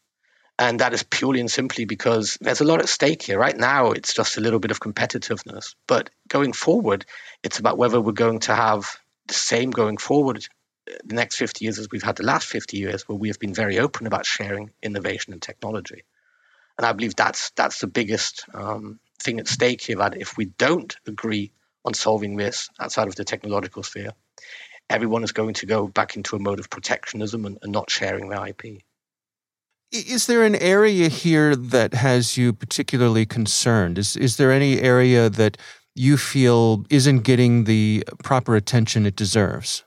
And 0.59 0.80
that 0.80 0.94
is 0.94 1.02
purely 1.02 1.40
and 1.40 1.50
simply 1.50 1.85
because 1.85 2.38
there's 2.40 2.61
a 2.61 2.64
lot 2.64 2.80
at 2.80 2.88
stake 2.88 3.23
here. 3.23 3.38
Right 3.38 3.56
now, 3.56 3.90
it's 3.90 4.14
just 4.14 4.37
a 4.37 4.40
little 4.40 4.61
bit 4.61 4.71
of 4.71 4.78
competitiveness. 4.78 5.75
But 5.88 6.11
going 6.28 6.52
forward, 6.52 7.04
it's 7.42 7.59
about 7.59 7.76
whether 7.76 8.00
we're 8.00 8.12
going 8.12 8.38
to 8.40 8.54
have 8.54 8.97
the 9.26 9.35
same 9.35 9.71
going 9.71 9.97
forward 9.97 10.47
uh, 10.88 10.94
the 11.04 11.16
next 11.16 11.37
50 11.37 11.64
years 11.64 11.78
as 11.80 11.88
we've 11.90 12.04
had 12.04 12.16
the 12.16 12.25
last 12.25 12.47
50 12.47 12.76
years, 12.78 13.09
where 13.09 13.18
we 13.18 13.28
have 13.28 13.40
been 13.40 13.54
very 13.54 13.80
open 13.80 14.06
about 14.06 14.26
sharing 14.26 14.71
innovation 14.80 15.33
and 15.33 15.42
technology. 15.42 16.04
And 16.78 16.87
I 16.87 16.92
believe 16.92 17.16
that's 17.16 17.50
that's 17.50 17.80
the 17.80 17.87
biggest 17.88 18.44
um, 18.54 19.00
thing 19.25 19.40
at 19.40 19.49
stake 19.49 19.83
here 19.83 19.97
that 19.97 20.16
if 20.16 20.37
we 20.37 20.45
don't 20.45 20.95
agree 21.07 21.52
on 21.85 21.95
solving 21.95 22.37
this 22.37 22.69
outside 22.78 23.09
of 23.09 23.16
the 23.16 23.25
technological 23.25 23.83
sphere, 23.83 24.12
everyone 24.90 25.25
is 25.25 25.33
going 25.33 25.54
to 25.54 25.66
go 25.66 25.88
back 25.88 26.16
into 26.16 26.37
a 26.37 26.38
mode 26.38 26.61
of 26.61 26.71
protectionism 26.71 27.45
and, 27.45 27.59
and 27.62 27.72
not 27.72 27.90
sharing 27.90 28.29
their 28.29 28.46
IP. 28.46 28.83
Is 29.92 30.27
there 30.27 30.42
an 30.42 30.57
area 30.57 31.09
here 31.09 31.55
that 31.55 31.94
has 31.94 32.37
you 32.37 32.53
particularly 32.53 33.27
concerned? 33.27 33.96
Is 33.96 34.16
is 34.16 34.37
there 34.38 34.51
any 34.51 34.81
area 34.81 35.31
that 35.31 35.57
you 35.94 36.16
feel 36.16 36.85
isn't 36.90 37.20
getting 37.20 37.64
the 37.64 38.05
proper 38.25 38.57
attention 38.57 39.07
it 39.07 39.14
deserves? 39.14 39.85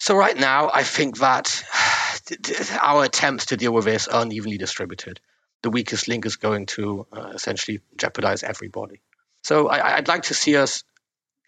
So 0.00 0.14
right 0.16 0.36
now, 0.36 0.70
I 0.74 0.82
think 0.82 1.18
that 1.18 1.64
our 2.82 3.04
attempts 3.04 3.46
to 3.46 3.56
deal 3.56 3.72
with 3.72 3.86
this 3.86 4.06
are 4.06 4.22
unevenly 4.22 4.58
distributed 4.58 5.20
the 5.62 5.70
weakest 5.70 6.08
link 6.08 6.26
is 6.26 6.36
going 6.36 6.66
to 6.66 7.06
uh, 7.12 7.30
essentially 7.34 7.80
jeopardize 7.96 8.42
everybody. 8.42 9.00
So 9.44 9.68
I, 9.68 9.96
would 9.96 10.08
like 10.08 10.24
to 10.24 10.34
see 10.34 10.56
us 10.56 10.84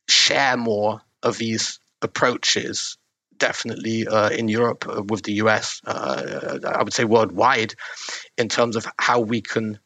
share 0.09 0.57
more 0.57 1.01
of 1.23 1.39
these 1.39 1.79
approaches, 2.03 2.97
definitely 3.37 4.07
uh, 4.07 4.31
in 4.31 4.49
Europe 4.49 4.87
uh, 4.89 5.03
with 5.03 5.23
the 5.23 5.35
US, 5.35 5.81
uh, 5.87 6.59
I 6.67 6.83
would 6.83 6.93
say 6.93 7.05
worldwide, 7.05 7.75
in 8.37 8.49
terms 8.49 8.77
of 8.77 8.87
how 8.99 9.21
we 9.21 9.41
can 9.41 9.79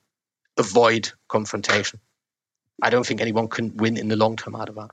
avoid 0.56 1.10
confrontation. 1.28 2.00
I 2.82 2.90
don't 2.90 3.06
think 3.06 3.20
anyone 3.20 3.48
can 3.48 3.76
win 3.76 3.96
in 3.96 4.08
the 4.08 4.16
long 4.16 4.36
term 4.36 4.56
out 4.56 4.68
of 4.68 4.76
that. 4.76 4.90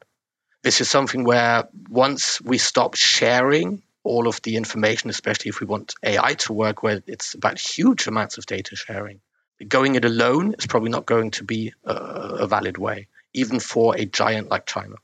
This 0.63 0.81
is 0.81 0.89
something 0.89 1.23
where 1.23 1.67
once 1.89 2.41
we 2.41 2.57
stop 2.57 2.95
sharing 2.95 3.83
all 4.03 4.27
of 4.27 4.41
the 4.43 4.55
information, 4.55 5.09
especially 5.09 5.49
if 5.49 5.59
we 5.59 5.67
want 5.67 5.95
AI 6.03 6.33
to 6.35 6.53
work, 6.53 6.83
where 6.83 7.01
it's 7.07 7.33
about 7.33 7.59
huge 7.59 8.07
amounts 8.07 8.37
of 8.37 8.45
data 8.45 8.75
sharing, 8.75 9.19
going 9.67 9.95
it 9.95 10.05
alone 10.05 10.55
is 10.57 10.67
probably 10.67 10.89
not 10.89 11.05
going 11.05 11.31
to 11.31 11.43
be 11.43 11.73
a, 11.83 11.93
a 11.93 12.47
valid 12.47 12.77
way, 12.77 13.07
even 13.33 13.59
for 13.59 13.95
a 13.95 14.05
giant 14.05 14.49
like 14.49 14.65
China. 14.65 14.95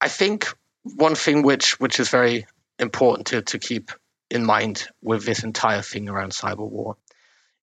I 0.00 0.08
think 0.08 0.46
one 0.82 1.14
thing 1.14 1.42
which 1.42 1.80
which 1.80 2.00
is 2.00 2.08
very 2.08 2.46
important 2.78 3.28
to, 3.28 3.42
to 3.42 3.58
keep 3.58 3.90
in 4.30 4.44
mind 4.44 4.86
with 5.02 5.24
this 5.24 5.42
entire 5.42 5.82
thing 5.82 6.08
around 6.08 6.32
cyber 6.32 6.68
war 6.68 6.96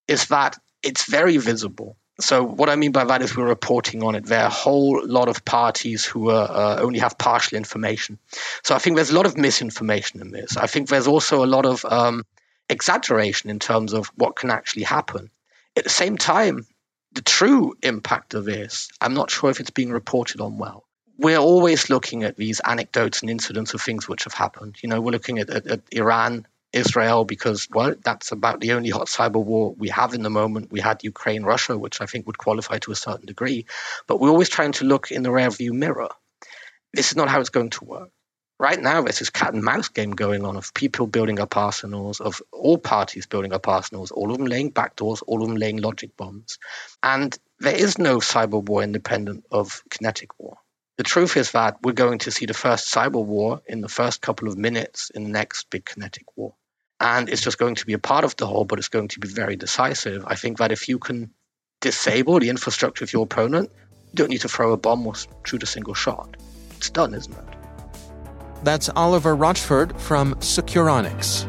is 0.07 0.27
that 0.27 0.57
it's 0.83 1.09
very 1.09 1.37
visible. 1.37 1.95
So 2.19 2.43
what 2.43 2.69
I 2.69 2.75
mean 2.75 2.91
by 2.91 3.03
that 3.05 3.21
is 3.21 3.35
we're 3.35 3.47
reporting 3.47 4.01
on 4.01 4.15
it. 4.15 4.25
There 4.25 4.39
are 4.39 4.47
a 4.47 4.49
whole 4.49 5.01
lot 5.05 5.27
of 5.27 5.43
parties 5.43 6.05
who 6.05 6.29
uh, 6.29 6.77
only 6.79 6.99
have 6.99 7.17
partial 7.17 7.57
information. 7.57 8.19
So 8.63 8.73
I 8.73 8.79
think 8.79 8.95
there's 8.95 9.09
a 9.09 9.15
lot 9.15 9.25
of 9.25 9.35
misinformation 9.35 10.21
in 10.21 10.31
this. 10.31 10.55
I 10.55 10.67
think 10.67 10.87
there's 10.87 11.07
also 11.07 11.43
a 11.43 11.47
lot 11.47 11.65
of 11.65 11.83
um, 11.83 12.23
exaggeration 12.69 13.49
in 13.49 13.59
terms 13.59 13.93
of 13.93 14.07
what 14.15 14.37
can 14.37 14.49
actually 14.49 14.83
happen. 14.83 15.29
At 15.77 15.83
the 15.83 15.89
same 15.89 16.17
time, 16.17 16.65
the 17.11 17.21
true 17.21 17.75
impact 17.81 18.33
of 18.33 18.45
this, 18.45 18.89
I'm 19.01 19.13
not 19.13 19.29
sure 19.29 19.49
if 19.49 19.59
it's 19.59 19.71
being 19.71 19.91
reported 19.91 20.41
on 20.41 20.57
well. 20.57 20.85
We're 21.17 21.37
always 21.37 21.89
looking 21.89 22.23
at 22.23 22.35
these 22.35 22.59
anecdotes 22.59 23.21
and 23.21 23.29
incidents 23.29 23.73
of 23.73 23.81
things 23.81 24.07
which 24.07 24.25
have 24.25 24.33
happened. 24.33 24.77
You 24.81 24.89
know, 24.89 24.99
we're 24.99 25.11
looking 25.11 25.39
at, 25.39 25.49
at, 25.49 25.67
at 25.67 25.81
Iran, 25.91 26.45
Israel, 26.73 27.23
because, 27.23 27.69
well, 27.71 27.95
that's 28.03 28.33
about 28.33 28.59
the 28.59 28.73
only 28.73 28.89
hot 28.89 29.07
cyber 29.07 29.43
war 29.43 29.73
we 29.77 29.89
have 29.89 30.13
in 30.13 30.23
the 30.23 30.29
moment. 30.29 30.71
We 30.71 30.81
had 30.81 31.03
Ukraine, 31.03 31.43
Russia, 31.43 31.77
which 31.77 32.01
I 32.01 32.05
think 32.05 32.27
would 32.27 32.37
qualify 32.37 32.79
to 32.79 32.91
a 32.91 32.95
certain 32.95 33.25
degree. 33.25 33.65
But 34.07 34.19
we're 34.19 34.29
always 34.29 34.49
trying 34.49 34.73
to 34.73 34.85
look 34.85 35.11
in 35.11 35.23
the 35.23 35.29
rearview 35.29 35.71
mirror. 35.71 36.09
This 36.93 37.11
is 37.11 37.15
not 37.15 37.29
how 37.29 37.39
it's 37.39 37.49
going 37.49 37.69
to 37.71 37.85
work 37.85 38.11
right 38.59 38.79
now 38.79 39.01
there's 39.01 39.19
this 39.19 39.29
cat 39.29 39.53
and 39.53 39.63
mouse 39.63 39.89
game 39.89 40.11
going 40.11 40.45
on 40.45 40.55
of 40.55 40.73
people 40.73 41.07
building 41.07 41.39
up 41.39 41.57
arsenals, 41.57 42.19
of 42.19 42.41
all 42.51 42.77
parties 42.77 43.25
building 43.25 43.53
up 43.53 43.67
arsenals, 43.67 44.11
all 44.11 44.31
of 44.31 44.37
them 44.37 44.47
laying 44.47 44.71
backdoors, 44.71 45.21
all 45.27 45.41
of 45.41 45.47
them 45.47 45.57
laying 45.57 45.77
logic 45.77 46.15
bombs. 46.17 46.57
And 47.03 47.37
there 47.59 47.75
is 47.75 47.97
no 47.97 48.17
cyber 48.17 48.63
war 48.63 48.83
independent 48.83 49.45
of 49.51 49.83
kinetic 49.89 50.39
war. 50.39 50.57
The 50.97 51.03
truth 51.03 51.35
is 51.35 51.51
that 51.51 51.77
we're 51.83 51.91
going 51.91 52.19
to 52.19 52.31
see 52.31 52.45
the 52.45 52.53
first 52.53 52.93
cyber 52.93 53.23
war 53.23 53.61
in 53.67 53.81
the 53.81 53.89
first 53.89 54.21
couple 54.21 54.47
of 54.47 54.57
minutes 54.57 55.09
in 55.09 55.23
the 55.23 55.29
next 55.29 55.69
big 55.69 55.85
kinetic 55.85 56.25
war. 56.37 56.55
And 57.01 57.27
it's 57.27 57.41
just 57.41 57.57
going 57.57 57.75
to 57.75 57.85
be 57.85 57.91
a 57.93 57.99
part 57.99 58.23
of 58.23 58.37
the 58.37 58.47
whole, 58.47 58.63
but 58.63 58.79
it's 58.79 58.87
going 58.87 59.09
to 59.09 59.19
be 59.19 59.27
very 59.27 59.57
decisive. 59.57 60.23
I 60.25 60.35
think 60.35 60.59
that 60.59 60.71
if 60.71 60.87
you 60.87 60.97
can 60.97 61.31
disable 61.81 62.39
the 62.39 62.49
infrastructure 62.49 63.03
of 63.03 63.11
your 63.11 63.23
opponent, 63.23 63.69
you 64.05 64.13
don't 64.15 64.29
need 64.29 64.41
to 64.41 64.49
throw 64.49 64.71
a 64.71 64.77
bomb 64.77 65.05
or 65.05 65.13
shoot 65.43 65.61
a 65.61 65.65
single 65.65 65.93
shot. 65.93 66.37
It's 66.77 66.89
done, 66.89 67.13
isn't 67.13 67.33
it? 67.33 67.64
That's 68.65 68.89
Oliver 68.95 69.35
Rochford 69.35 69.95
from 70.01 70.33
Securonix. 70.39 71.45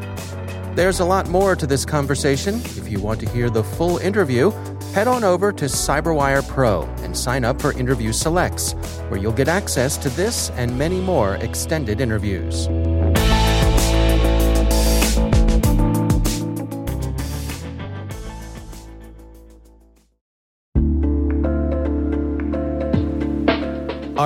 There's 0.75 0.99
a 0.99 1.05
lot 1.05 1.27
more 1.29 1.55
to 1.55 1.65
this 1.65 1.83
conversation. 1.83 2.57
If 2.57 2.91
you 2.91 2.99
want 2.99 3.19
to 3.21 3.29
hear 3.29 3.49
the 3.49 3.63
full 3.63 3.97
interview, 3.97 4.51
head 4.93 5.07
on 5.07 5.23
over 5.23 5.51
to 5.51 5.65
CyberWire 5.65 6.47
Pro 6.47 6.83
and 6.99 7.17
sign 7.17 7.43
up 7.43 7.59
for 7.59 7.73
Interview 7.73 8.13
Selects, 8.13 8.73
where 9.09 9.19
you'll 9.19 9.31
get 9.31 9.47
access 9.47 9.97
to 9.97 10.09
this 10.09 10.51
and 10.51 10.77
many 10.77 11.01
more 11.01 11.37
extended 11.37 12.01
interviews. 12.01 12.67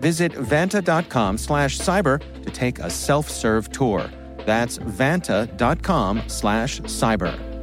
Visit 0.00 0.32
vanta.com 0.32 1.38
slash 1.38 1.78
cyber 1.78 2.20
to 2.42 2.50
take 2.50 2.78
a 2.78 2.90
self-serve 2.90 3.70
tour. 3.72 4.10
That's 4.44 4.78
vanta.com 4.78 6.22
slash 6.28 6.80
cyber. 6.82 7.56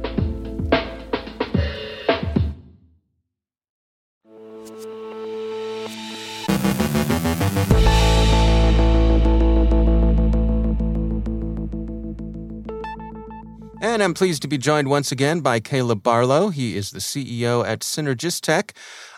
And 13.94 14.02
I'm 14.02 14.14
pleased 14.14 14.42
to 14.42 14.48
be 14.48 14.58
joined 14.58 14.88
once 14.88 15.12
again 15.12 15.40
by 15.40 15.60
Caleb 15.60 16.02
Barlow. 16.02 16.48
He 16.48 16.76
is 16.76 16.90
the 16.90 16.98
CEO 16.98 17.64
at 17.64 17.80
CynergisTek. 17.80 18.70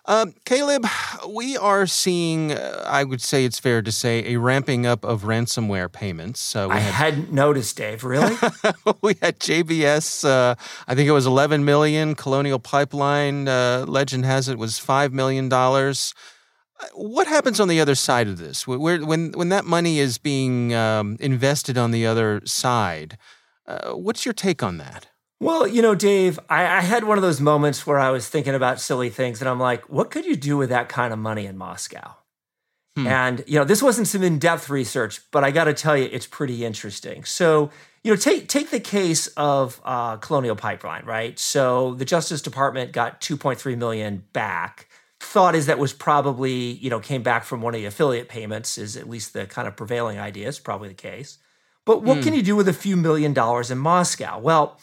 Um, 0.08 0.34
Caleb, 0.44 0.86
we 1.28 1.56
are 1.56 1.84
seeing, 1.84 2.52
uh, 2.52 2.84
I 2.86 3.02
would 3.02 3.20
say 3.20 3.44
it's 3.44 3.58
fair 3.58 3.82
to 3.82 3.90
say, 3.90 4.34
a 4.34 4.36
ramping 4.36 4.86
up 4.86 5.04
of 5.04 5.22
ransomware 5.22 5.90
payments. 5.90 6.54
Uh, 6.54 6.68
I 6.68 6.78
had, 6.78 6.94
hadn't 6.94 7.32
noticed, 7.32 7.76
Dave. 7.76 8.04
Really? 8.04 8.36
we 9.02 9.14
had 9.20 9.40
JBS, 9.40 10.24
uh, 10.24 10.54
I 10.86 10.94
think 10.94 11.08
it 11.08 11.12
was 11.12 11.26
11 11.26 11.64
million. 11.64 12.14
Colonial 12.14 12.60
Pipeline, 12.60 13.48
uh, 13.48 13.84
legend 13.88 14.24
has 14.24 14.48
it, 14.48 14.58
was 14.58 14.74
$5 14.74 15.10
million. 15.10 15.52
Uh, 15.52 15.92
what 16.94 17.26
happens 17.26 17.58
on 17.58 17.66
the 17.66 17.80
other 17.80 17.96
side 17.96 18.28
of 18.28 18.38
this? 18.38 18.64
Where, 18.64 19.04
when, 19.04 19.32
when 19.32 19.48
that 19.48 19.64
money 19.64 19.98
is 19.98 20.18
being 20.18 20.72
um, 20.72 21.16
invested 21.18 21.76
on 21.76 21.90
the 21.90 22.06
other 22.06 22.42
side, 22.44 23.18
uh, 23.66 23.90
what's 23.90 24.24
your 24.24 24.34
take 24.34 24.62
on 24.62 24.78
that? 24.78 25.08
Well, 25.40 25.66
you 25.66 25.82
know, 25.82 25.94
Dave, 25.94 26.38
I, 26.48 26.78
I, 26.78 26.80
had 26.80 27.04
one 27.04 27.18
of 27.18 27.22
those 27.22 27.42
moments 27.42 27.86
where 27.86 27.98
I 27.98 28.10
was 28.10 28.26
thinking 28.26 28.54
about 28.54 28.80
silly 28.80 29.10
things, 29.10 29.42
and 29.42 29.48
I'm 29.48 29.60
like, 29.60 29.88
what 29.90 30.10
could 30.10 30.24
you 30.24 30.34
do 30.34 30.56
with 30.56 30.70
that 30.70 30.88
kind 30.88 31.12
of 31.12 31.18
money 31.18 31.44
in 31.44 31.58
Moscow? 31.58 32.14
Hmm. 32.96 33.06
And, 33.06 33.44
you 33.46 33.58
know, 33.58 33.64
this 33.64 33.82
wasn't 33.82 34.08
some 34.08 34.22
in 34.22 34.38
depth 34.38 34.70
research, 34.70 35.20
but 35.30 35.44
I 35.44 35.50
got 35.50 35.64
to 35.64 35.74
tell 35.74 35.96
you, 35.96 36.08
it's 36.10 36.26
pretty 36.26 36.64
interesting. 36.64 37.24
So, 37.24 37.70
you 38.02 38.10
know, 38.10 38.16
take, 38.16 38.48
take 38.48 38.70
the 38.70 38.80
case 38.80 39.26
of 39.36 39.78
uh, 39.84 40.16
Colonial 40.16 40.56
Pipeline, 40.56 41.04
right? 41.04 41.38
So 41.38 41.94
the 41.94 42.06
Justice 42.06 42.40
Department 42.40 42.92
got 42.92 43.20
2.3 43.20 43.76
million 43.76 44.24
back. 44.32 44.88
Thought 45.20 45.54
is 45.54 45.66
that 45.66 45.78
was 45.78 45.92
probably, 45.92 46.52
you 46.54 46.88
know, 46.88 47.00
came 47.00 47.22
back 47.22 47.44
from 47.44 47.60
one 47.60 47.74
of 47.74 47.80
the 47.80 47.86
affiliate 47.86 48.30
payments, 48.30 48.78
is 48.78 48.96
at 48.96 49.08
least 49.08 49.34
the 49.34 49.44
kind 49.44 49.68
of 49.68 49.76
prevailing 49.76 50.18
idea, 50.18 50.48
is 50.48 50.58
probably 50.58 50.88
the 50.88 50.94
case. 50.94 51.36
But 51.84 52.02
what 52.02 52.18
hmm. 52.18 52.22
can 52.22 52.34
you 52.34 52.42
do 52.42 52.56
with 52.56 52.68
a 52.68 52.72
few 52.72 52.96
million 52.96 53.34
dollars 53.34 53.70
in 53.70 53.76
Moscow? 53.76 54.38
Well, 54.38 54.78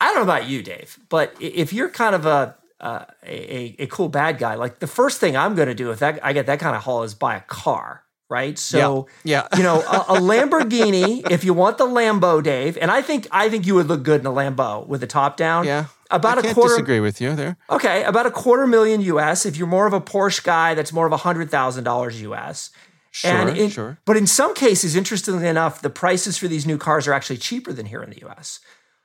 I 0.00 0.06
don't 0.06 0.16
know 0.16 0.22
about 0.22 0.46
you, 0.46 0.62
Dave, 0.62 0.98
but 1.08 1.34
if 1.40 1.72
you're 1.72 1.88
kind 1.88 2.14
of 2.14 2.26
a 2.26 2.56
uh, 2.80 3.04
a, 3.24 3.74
a 3.78 3.86
cool 3.86 4.08
bad 4.08 4.38
guy, 4.38 4.54
like 4.54 4.80
the 4.80 4.86
first 4.86 5.18
thing 5.18 5.36
I'm 5.36 5.54
going 5.54 5.68
to 5.68 5.74
do 5.74 5.90
if 5.90 6.00
that 6.00 6.20
I 6.22 6.32
get 6.32 6.46
that 6.46 6.60
kind 6.60 6.76
of 6.76 6.82
haul 6.82 7.02
is 7.02 7.14
buy 7.14 7.36
a 7.36 7.40
car, 7.40 8.04
right? 8.28 8.58
So, 8.58 9.06
yeah, 9.24 9.48
yeah. 9.50 9.56
you 9.56 9.62
know, 9.62 9.80
a, 9.80 10.16
a 10.16 10.20
Lamborghini. 10.20 11.26
if 11.30 11.44
you 11.44 11.54
want 11.54 11.78
the 11.78 11.86
Lambo, 11.86 12.42
Dave, 12.42 12.76
and 12.76 12.90
I 12.90 13.00
think 13.00 13.26
I 13.30 13.48
think 13.48 13.66
you 13.66 13.74
would 13.74 13.88
look 13.88 14.02
good 14.02 14.20
in 14.20 14.26
a 14.26 14.32
Lambo 14.32 14.86
with 14.86 15.00
the 15.00 15.06
top 15.06 15.38
down. 15.38 15.64
Yeah, 15.64 15.86
about 16.10 16.44
I 16.44 16.50
a 16.50 16.54
quarter. 16.54 16.74
Disagree 16.74 17.00
with 17.00 17.20
you 17.20 17.34
there. 17.34 17.56
Okay, 17.70 18.04
about 18.04 18.26
a 18.26 18.30
quarter 18.30 18.66
million 18.66 19.00
US. 19.00 19.46
If 19.46 19.56
you're 19.56 19.66
more 19.66 19.86
of 19.86 19.94
a 19.94 20.00
Porsche 20.00 20.44
guy, 20.44 20.74
that's 20.74 20.92
more 20.92 21.06
of 21.06 21.12
a 21.12 21.18
hundred 21.18 21.50
thousand 21.50 21.84
dollars 21.84 22.20
US. 22.20 22.70
Sure, 23.10 23.30
and 23.30 23.56
in, 23.56 23.70
sure. 23.70 23.98
But 24.04 24.18
in 24.18 24.26
some 24.26 24.54
cases, 24.54 24.94
interestingly 24.94 25.48
enough, 25.48 25.80
the 25.80 25.88
prices 25.88 26.36
for 26.36 26.48
these 26.48 26.66
new 26.66 26.76
cars 26.76 27.08
are 27.08 27.14
actually 27.14 27.38
cheaper 27.38 27.72
than 27.72 27.86
here 27.86 28.02
in 28.02 28.10
the 28.10 28.22
US. 28.28 28.60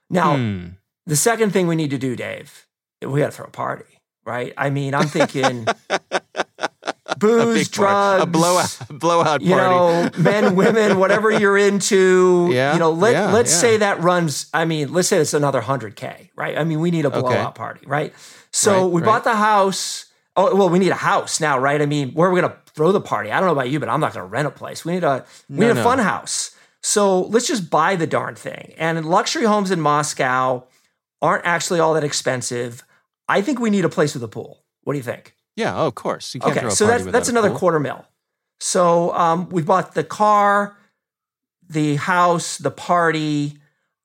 Now, 0.09 0.35
hmm. 0.35 0.67
The 1.05 1.15
second 1.15 1.51
thing 1.51 1.67
we 1.67 1.75
need 1.75 1.89
to 1.91 1.97
do, 1.97 2.15
Dave, 2.15 2.67
we 3.01 3.19
got 3.19 3.27
to 3.27 3.31
throw 3.31 3.45
a 3.45 3.49
party, 3.49 3.85
right? 4.25 4.53
I 4.57 4.69
mean, 4.69 4.93
I'm 4.93 5.07
thinking 5.07 5.65
booze, 7.17 7.69
drugs, 7.69 8.23
a 8.23 8.25
blowout, 8.25 8.77
blowout 8.89 9.25
party. 9.25 9.45
you 9.45 9.55
know, 9.55 10.09
men, 10.17 10.55
women, 10.55 10.99
whatever 10.99 11.31
you're 11.31 11.57
into. 11.57 12.49
Yeah, 12.51 12.73
you 12.73 12.79
know, 12.79 12.91
let 12.91 13.13
yeah, 13.13 13.31
let's 13.31 13.51
yeah. 13.51 13.59
say 13.59 13.77
that 13.77 14.01
runs. 14.01 14.49
I 14.53 14.65
mean, 14.65 14.91
let's 14.91 15.07
say 15.07 15.17
it's 15.17 15.33
another 15.33 15.61
hundred 15.61 15.95
k, 15.95 16.31
right? 16.35 16.57
I 16.57 16.63
mean, 16.63 16.79
we 16.79 16.91
need 16.91 17.05
a 17.05 17.09
blowout 17.09 17.49
okay. 17.49 17.57
party, 17.57 17.85
right? 17.85 18.13
So 18.51 18.83
right, 18.83 18.91
we 18.91 19.01
right. 19.01 19.05
bought 19.05 19.23
the 19.23 19.35
house. 19.35 20.05
Oh 20.35 20.53
well, 20.55 20.69
we 20.69 20.79
need 20.79 20.89
a 20.89 20.95
house 20.95 21.39
now, 21.39 21.57
right? 21.57 21.81
I 21.81 21.85
mean, 21.85 22.11
where 22.11 22.29
are 22.29 22.33
we 22.33 22.41
gonna 22.41 22.57
throw 22.73 22.91
the 22.91 22.99
party? 22.99 23.31
I 23.31 23.39
don't 23.39 23.47
know 23.47 23.53
about 23.53 23.69
you, 23.69 23.79
but 23.79 23.89
I'm 23.89 23.99
not 23.99 24.13
gonna 24.13 24.25
rent 24.25 24.47
a 24.47 24.51
place. 24.51 24.83
We 24.83 24.93
need 24.93 25.03
a 25.03 25.25
we 25.49 25.57
no, 25.57 25.67
need 25.67 25.71
a 25.71 25.75
no. 25.75 25.83
fun 25.83 25.99
house. 25.99 26.55
So 26.81 27.21
let's 27.21 27.47
just 27.47 27.69
buy 27.69 27.95
the 27.95 28.07
darn 28.07 28.35
thing. 28.35 28.73
And 28.77 29.05
luxury 29.05 29.45
homes 29.45 29.71
in 29.71 29.79
Moscow 29.79 30.65
aren't 31.21 31.45
actually 31.45 31.79
all 31.79 31.93
that 31.93 32.03
expensive. 32.03 32.83
I 33.27 33.41
think 33.41 33.59
we 33.59 33.69
need 33.69 33.85
a 33.85 33.89
place 33.89 34.13
with 34.13 34.23
a 34.23 34.27
pool. 34.27 34.63
What 34.83 34.93
do 34.93 34.97
you 34.97 35.03
think? 35.03 35.35
Yeah, 35.55 35.79
oh, 35.79 35.87
of 35.87 35.95
course. 35.95 36.35
okay, 36.41 36.69
so 36.69 36.87
that's 36.87 37.05
that's 37.05 37.29
another 37.29 37.49
pool. 37.49 37.59
quarter 37.59 37.79
mil. 37.79 38.05
So 38.59 39.13
um, 39.13 39.49
we 39.49 39.61
bought 39.61 39.93
the 39.95 40.03
car, 40.03 40.77
the 41.69 41.95
house, 41.95 42.57
the 42.57 42.71
party. 42.71 43.57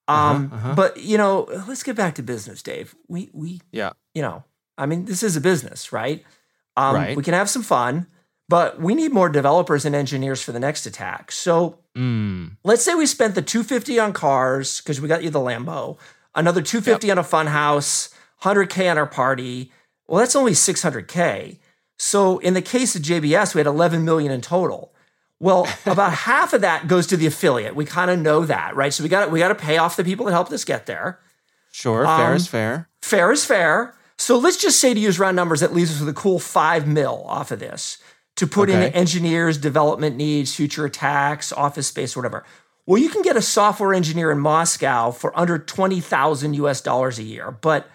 Uh-huh, 0.08 0.34
um, 0.34 0.50
uh-huh, 0.52 0.56
uh-huh. 0.56 0.74
But 0.74 0.96
you 0.98 1.18
know, 1.18 1.48
let's 1.68 1.82
get 1.82 1.96
back 1.96 2.14
to 2.16 2.22
business, 2.22 2.62
Dave. 2.62 2.94
We 3.08 3.30
we 3.32 3.60
yeah. 3.72 3.92
You 4.14 4.22
know, 4.22 4.44
I 4.76 4.86
mean, 4.86 5.04
this 5.04 5.22
is 5.22 5.36
a 5.36 5.40
business, 5.40 5.92
right? 5.92 6.24
Um, 6.76 6.94
right. 6.94 7.16
We 7.16 7.22
can 7.22 7.34
have 7.34 7.48
some 7.48 7.62
fun, 7.62 8.06
but 8.48 8.80
we 8.80 8.94
need 8.94 9.12
more 9.12 9.28
developers 9.28 9.84
and 9.84 9.94
engineers 9.94 10.42
for 10.42 10.52
the 10.52 10.60
next 10.60 10.86
attack. 10.86 11.32
So 11.32 11.78
mm. 11.96 12.56
let's 12.64 12.82
say 12.82 12.94
we 12.94 13.06
spent 13.06 13.34
the 13.34 13.42
250 13.42 13.98
on 13.98 14.12
cars 14.12 14.80
because 14.80 15.00
we 15.00 15.08
got 15.08 15.22
you 15.22 15.30
the 15.30 15.38
Lambo 15.38 15.98
another 16.36 16.62
250 16.62 17.06
yep. 17.06 17.14
on 17.14 17.18
a 17.18 17.24
fun 17.24 17.46
house, 17.48 18.14
100K 18.42 18.90
on 18.90 18.98
our 18.98 19.06
party. 19.06 19.72
Well, 20.06 20.20
that's 20.20 20.36
only 20.36 20.52
600K. 20.52 21.58
So 21.98 22.38
in 22.38 22.54
the 22.54 22.62
case 22.62 22.94
of 22.94 23.02
JBS, 23.02 23.54
we 23.54 23.60
had 23.60 23.66
11 23.66 24.04
million 24.04 24.30
in 24.30 24.40
total. 24.40 24.92
Well, 25.40 25.68
about 25.86 26.12
half 26.12 26.52
of 26.52 26.60
that 26.60 26.88
goes 26.88 27.06
to 27.08 27.16
the 27.16 27.26
affiliate. 27.26 27.74
We 27.74 27.84
kind 27.84 28.10
of 28.10 28.18
know 28.18 28.44
that, 28.44 28.76
right? 28.76 28.92
So 28.92 29.02
we 29.02 29.08
got 29.08 29.30
we 29.30 29.38
got 29.38 29.48
to 29.48 29.54
pay 29.54 29.78
off 29.78 29.96
the 29.96 30.04
people 30.04 30.26
that 30.26 30.32
helped 30.32 30.52
us 30.52 30.64
get 30.64 30.86
there. 30.86 31.20
Sure, 31.72 32.06
um, 32.06 32.18
fair 32.18 32.34
is 32.34 32.46
fair. 32.46 32.88
Fair 33.02 33.32
is 33.32 33.44
fair. 33.44 33.94
So 34.18 34.38
let's 34.38 34.56
just 34.56 34.80
say 34.80 34.94
to 34.94 35.00
use 35.00 35.18
round 35.18 35.36
numbers, 35.36 35.60
that 35.60 35.74
leaves 35.74 35.92
us 35.92 36.00
with 36.00 36.08
a 36.08 36.18
cool 36.18 36.38
five 36.38 36.86
mil 36.86 37.24
off 37.26 37.50
of 37.50 37.58
this 37.58 37.98
to 38.36 38.46
put 38.46 38.68
okay. 38.68 38.86
in 38.86 38.92
engineers, 38.92 39.58
development 39.58 40.16
needs, 40.16 40.54
future 40.54 40.84
attacks, 40.84 41.52
office 41.52 41.88
space, 41.88 42.16
whatever. 42.16 42.44
Well, 42.86 42.98
you 43.00 43.08
can 43.08 43.22
get 43.22 43.36
a 43.36 43.42
software 43.42 43.92
engineer 43.92 44.30
in 44.30 44.38
Moscow 44.38 45.10
for 45.10 45.36
under 45.38 45.58
20,000 45.58 46.54
US 46.54 46.80
dollars 46.80 47.18
a 47.18 47.24
year. 47.24 47.50
But 47.50 47.88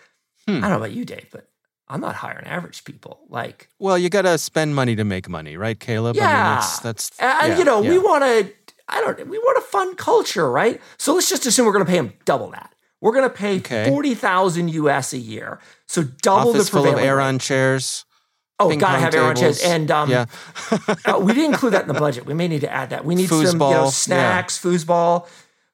hmm. 0.47 0.58
I 0.58 0.62
don't 0.62 0.69
know 0.71 0.77
about 0.77 0.91
you, 0.91 1.06
Dave, 1.06 1.27
but 1.32 1.47
I'm 1.88 2.01
not 2.01 2.15
hiring 2.15 2.45
average 2.45 2.84
people. 2.84 3.21
Like, 3.30 3.69
well, 3.80 3.97
you 3.97 4.10
got 4.10 4.23
to 4.23 4.38
spend 4.38 4.75
money 4.75 4.95
to 4.95 5.04
make 5.04 5.30
money, 5.30 5.58
right, 5.58 5.80
Caleb? 5.80 6.15
Yeah. 6.15 6.23
I 6.23 6.27
mean, 6.27 6.56
that's, 6.56 6.80
that's 6.80 7.12
and 7.19 7.54
yeah, 7.54 7.58
you 7.58 7.63
know, 7.63 7.82
yeah. 7.82 7.89
we 7.89 7.99
want 7.99 8.23
to, 8.23 8.54
I 8.89 9.01
don't, 9.01 9.27
we 9.27 9.38
want 9.38 9.58
a 9.58 9.62
fun 9.62 9.95
culture, 9.95 10.51
right? 10.51 10.82
So 10.97 11.13
let's 11.13 11.30
just 11.30 11.45
assume 11.45 11.65
we're 11.65 11.73
going 11.73 11.86
to 11.86 11.91
pay 11.91 11.97
them 11.97 12.13
double 12.25 12.51
that. 12.51 12.73
We're 12.99 13.13
going 13.13 13.30
to 13.30 13.36
pay 13.36 13.58
okay. 13.58 13.89
40,000 13.89 14.69
US 14.69 15.13
a 15.13 15.17
year. 15.17 15.60
So 15.88 16.04
double 16.04 16.51
Office 16.51 16.65
the 16.65 16.71
prevailing 16.71 16.97
full 16.97 17.04
of 17.04 17.08
Aeron 17.08 17.39
chairs. 17.39 18.06
Oh, 18.62 18.76
gotta 18.76 19.00
have 19.00 19.13
Aeron 19.13 19.36
chairs. 19.36 19.63
And 19.63 19.89
um, 19.91 20.10
yeah. 20.10 20.26
uh, 21.06 21.19
we 21.19 21.34
didn't 21.34 21.54
include 21.54 21.74
that 21.74 21.84
in 21.84 21.88
the 21.88 22.00
budget. 22.00 22.26
We 22.26 22.34
may 22.34 22.47
need 22.47 22.62
to 22.62 22.71
add 22.71 22.91
that. 22.91 23.06
We 23.06 23.15
need 23.15 23.30
foosball, 23.30 23.45
some 23.45 23.62
you 23.62 23.76
know, 23.76 23.89
snacks, 23.89 24.63
yeah. 24.63 24.71
foosball. 24.71 25.28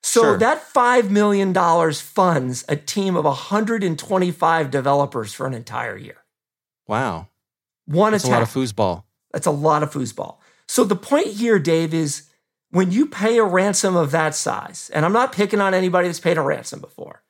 So 0.03 0.21
sure. 0.21 0.37
that 0.37 0.63
$5 0.73 1.09
million 1.09 1.53
funds 1.93 2.63
a 2.69 2.75
team 2.75 3.15
of 3.15 3.25
125 3.25 4.71
developers 4.71 5.33
for 5.33 5.47
an 5.47 5.53
entire 5.53 5.97
year. 5.97 6.17
Wow. 6.87 7.27
One 7.85 8.11
That's 8.11 8.23
attack. 8.23 8.35
a 8.35 8.39
lot 8.39 8.43
of 8.43 8.53
foosball. 8.53 9.03
That's 9.33 9.47
a 9.47 9.51
lot 9.51 9.83
of 9.83 9.91
foosball. 9.91 10.37
So 10.67 10.83
the 10.83 10.95
point 10.95 11.27
here, 11.27 11.59
Dave, 11.59 11.93
is 11.93 12.23
when 12.71 12.91
you 12.91 13.07
pay 13.07 13.37
a 13.37 13.43
ransom 13.43 13.95
of 13.95 14.11
that 14.11 14.35
size, 14.35 14.91
and 14.93 15.05
I'm 15.05 15.13
not 15.13 15.31
picking 15.31 15.61
on 15.61 15.73
anybody 15.73 16.07
that's 16.07 16.19
paid 16.19 16.37
a 16.37 16.41
ransom 16.41 16.79
before, 16.79 17.23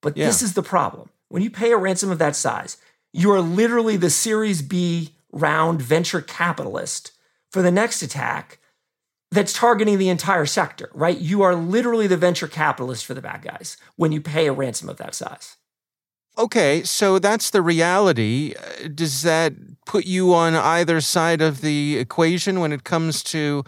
but 0.00 0.16
yeah. 0.16 0.26
this 0.26 0.42
is 0.42 0.54
the 0.54 0.62
problem. 0.62 1.10
When 1.28 1.42
you 1.42 1.50
pay 1.50 1.72
a 1.72 1.76
ransom 1.76 2.10
of 2.10 2.18
that 2.18 2.36
size, 2.36 2.76
you 3.12 3.30
are 3.32 3.40
literally 3.40 3.96
the 3.96 4.10
Series 4.10 4.62
B 4.62 5.10
round 5.30 5.80
venture 5.80 6.20
capitalist 6.20 7.12
for 7.50 7.62
the 7.62 7.70
next 7.70 8.02
attack 8.02 8.58
that's 9.30 9.52
targeting 9.52 9.98
the 9.98 10.10
entire 10.10 10.46
sector, 10.46 10.90
right? 10.92 11.18
You 11.18 11.42
are 11.42 11.54
literally 11.54 12.06
the 12.06 12.18
venture 12.18 12.48
capitalist 12.48 13.06
for 13.06 13.14
the 13.14 13.22
bad 13.22 13.42
guys 13.42 13.78
when 13.96 14.12
you 14.12 14.20
pay 14.20 14.46
a 14.46 14.52
ransom 14.52 14.88
of 14.88 14.98
that 14.98 15.14
size. 15.14 15.56
Okay, 16.38 16.82
so 16.82 17.18
that's 17.18 17.50
the 17.50 17.62
reality. 17.62 18.54
Uh, 18.58 18.88
does 18.94 19.22
that 19.22 19.52
put 19.84 20.06
you 20.06 20.32
on 20.32 20.54
either 20.54 21.00
side 21.00 21.42
of 21.42 21.60
the 21.60 21.98
equation 21.98 22.60
when 22.60 22.72
it 22.72 22.84
comes 22.84 23.22
to 23.24 23.64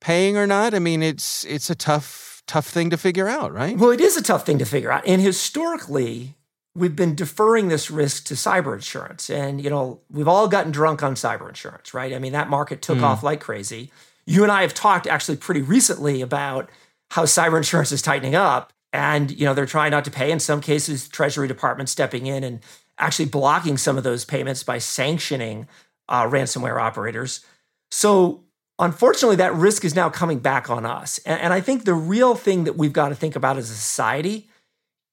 paying 0.00 0.36
or 0.36 0.46
not? 0.46 0.74
I 0.74 0.80
mean, 0.80 1.02
it's 1.02 1.44
it's 1.44 1.70
a 1.70 1.76
tough 1.76 2.42
tough 2.46 2.66
thing 2.66 2.90
to 2.90 2.96
figure 2.96 3.28
out, 3.28 3.52
right? 3.52 3.76
Well, 3.76 3.90
it 3.90 4.00
is 4.00 4.16
a 4.16 4.22
tough 4.22 4.44
thing 4.44 4.58
to 4.58 4.64
figure 4.64 4.90
out. 4.90 5.06
And 5.06 5.22
historically, 5.22 6.37
we've 6.78 6.96
been 6.96 7.14
deferring 7.14 7.68
this 7.68 7.90
risk 7.90 8.24
to 8.26 8.34
cyber 8.34 8.74
insurance. 8.74 9.28
And, 9.28 9.62
you 9.62 9.68
know, 9.68 10.00
we've 10.10 10.28
all 10.28 10.48
gotten 10.48 10.72
drunk 10.72 11.02
on 11.02 11.14
cyber 11.14 11.48
insurance, 11.48 11.92
right? 11.92 12.14
I 12.14 12.18
mean, 12.18 12.32
that 12.32 12.48
market 12.48 12.82
took 12.82 12.98
mm. 12.98 13.02
off 13.02 13.22
like 13.22 13.40
crazy. 13.40 13.90
you 14.26 14.42
and 14.42 14.52
I 14.52 14.62
have 14.62 14.74
talked 14.74 15.06
actually 15.06 15.36
pretty 15.36 15.62
recently 15.62 16.22
about 16.22 16.70
how 17.10 17.24
cyber 17.24 17.56
insurance 17.56 17.92
is 17.92 18.02
tightening 18.02 18.34
up 18.34 18.72
and 18.92 19.30
you 19.30 19.44
know 19.44 19.54
they're 19.54 19.66
trying 19.66 19.90
not 19.90 20.04
to 20.04 20.10
pay 20.10 20.30
in 20.30 20.40
some 20.40 20.60
cases 20.60 21.08
treasury 21.08 21.48
department 21.48 21.88
stepping 21.88 22.26
in 22.26 22.44
and 22.44 22.60
actually 22.98 23.26
blocking 23.26 23.76
some 23.76 23.96
of 23.96 24.04
those 24.04 24.24
payments 24.24 24.62
by 24.62 24.78
sanctioning 24.78 25.68
uh, 26.08 26.24
ransomware 26.24 26.80
operators 26.80 27.44
so 27.90 28.44
unfortunately 28.78 29.36
that 29.36 29.54
risk 29.54 29.84
is 29.84 29.94
now 29.94 30.08
coming 30.08 30.38
back 30.38 30.70
on 30.70 30.86
us 30.86 31.18
and, 31.26 31.40
and 31.40 31.52
i 31.52 31.60
think 31.60 31.84
the 31.84 31.94
real 31.94 32.34
thing 32.34 32.64
that 32.64 32.76
we've 32.76 32.92
got 32.92 33.10
to 33.10 33.14
think 33.14 33.36
about 33.36 33.56
as 33.56 33.70
a 33.70 33.74
society 33.74 34.47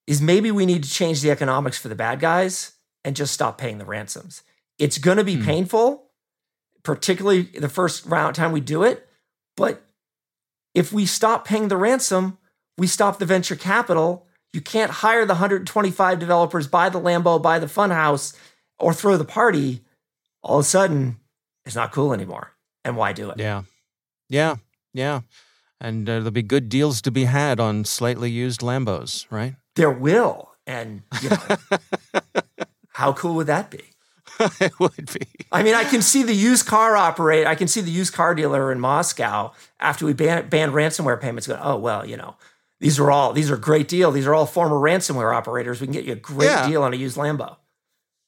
is 0.08 0.22
maybe 0.22 0.52
we 0.52 0.66
need 0.66 0.84
to 0.84 0.90
change 0.90 1.22
the 1.22 1.32
economics 1.32 1.78
for 1.78 1.88
the 1.88 1.96
bad 1.96 2.20
guys 2.20 2.74
and 3.04 3.16
just 3.16 3.34
stop 3.34 3.58
paying 3.58 3.78
the 3.78 3.86
ransoms 3.86 4.44
it's 4.78 4.98
going 4.98 5.18
to 5.18 5.24
be 5.24 5.38
mm. 5.38 5.46
painful 5.46 6.10
particularly 6.84 7.44
the 7.44 7.70
first 7.70 8.06
round 8.06 8.36
time 8.36 8.52
we 8.52 8.62
do 8.62 8.84
it 8.84 9.08
but 9.56 9.86
if 10.76 10.92
we 10.92 11.06
stop 11.06 11.46
paying 11.46 11.70
the 11.70 11.78
ransom, 11.78 12.38
we 12.78 12.86
stop 12.86 13.18
the 13.18 13.26
venture 13.26 13.56
capital. 13.56 14.28
You 14.54 14.62
can't 14.62 14.92
hire 14.92 15.26
the 15.26 15.34
125 15.34 16.20
developers, 16.20 16.68
buy 16.68 16.90
the 16.90 17.00
Lambo, 17.00 17.42
buy 17.42 17.60
the 17.60 17.66
funhouse, 17.66 18.36
or 18.78 18.94
throw 18.94 19.18
the 19.18 19.26
party. 19.26 19.82
All 20.44 20.60
of 20.60 20.66
a 20.66 20.68
sudden, 20.68 21.18
it's 21.66 21.76
not 21.76 21.94
cool 21.94 22.14
anymore. 22.14 22.52
And 22.84 22.98
why 22.98 23.14
do 23.14 23.30
it? 23.32 23.40
Yeah. 23.40 23.64
Yeah. 24.30 24.58
Yeah. 24.94 25.22
And 25.80 26.08
uh, 26.10 26.14
there'll 26.14 26.32
be 26.32 26.42
good 26.42 26.70
deals 26.70 27.02
to 27.02 27.12
be 27.12 27.26
had 27.26 27.60
on 27.60 27.84
slightly 27.86 28.32
used 28.32 28.62
Lambos, 28.62 29.26
right? 29.30 29.56
There 29.76 29.92
will. 29.92 30.52
And 30.66 31.04
you 31.22 31.30
know, 31.30 31.38
how 32.94 33.14
cool 33.14 33.36
would 33.36 33.48
that 33.48 33.70
be? 33.70 33.84
it 34.60 34.80
would 34.80 35.12
be. 35.14 35.28
I 35.52 35.64
mean, 35.64 35.76
I 35.76 35.84
can 35.84 36.02
see 36.02 36.24
the 36.24 36.34
used 36.34 36.66
car 36.66 36.96
operator. 36.96 37.48
I 37.48 37.56
can 37.56 37.68
see 37.68 37.82
the 37.82 37.92
used 37.92 38.14
car 38.14 38.36
dealer 38.36 38.72
in 38.72 38.80
Moscow 38.80 39.52
after 39.80 40.06
we 40.06 40.14
ban- 40.14 40.50
banned 40.50 40.74
ransomware 40.74 41.20
payments. 41.20 41.48
Going, 41.48 41.60
oh 41.62 41.78
well, 41.78 42.06
you 42.06 42.18
know, 42.18 42.36
these 42.80 43.00
are 43.00 43.12
all 43.12 43.34
these 43.34 43.52
are 43.52 43.58
great 43.58 43.88
deal. 43.88 44.12
These 44.12 44.28
are 44.28 44.34
all 44.34 44.46
former 44.46 44.76
ransomware 44.76 45.34
operators. 45.34 45.80
We 45.80 45.88
can 45.88 45.94
get 45.94 46.06
you 46.06 46.14
a 46.14 46.18
great 46.18 46.48
yeah. 46.48 46.68
deal 46.68 46.84
on 46.84 46.94
a 46.94 46.98
used 46.98 47.18
Lambo. 47.18 47.58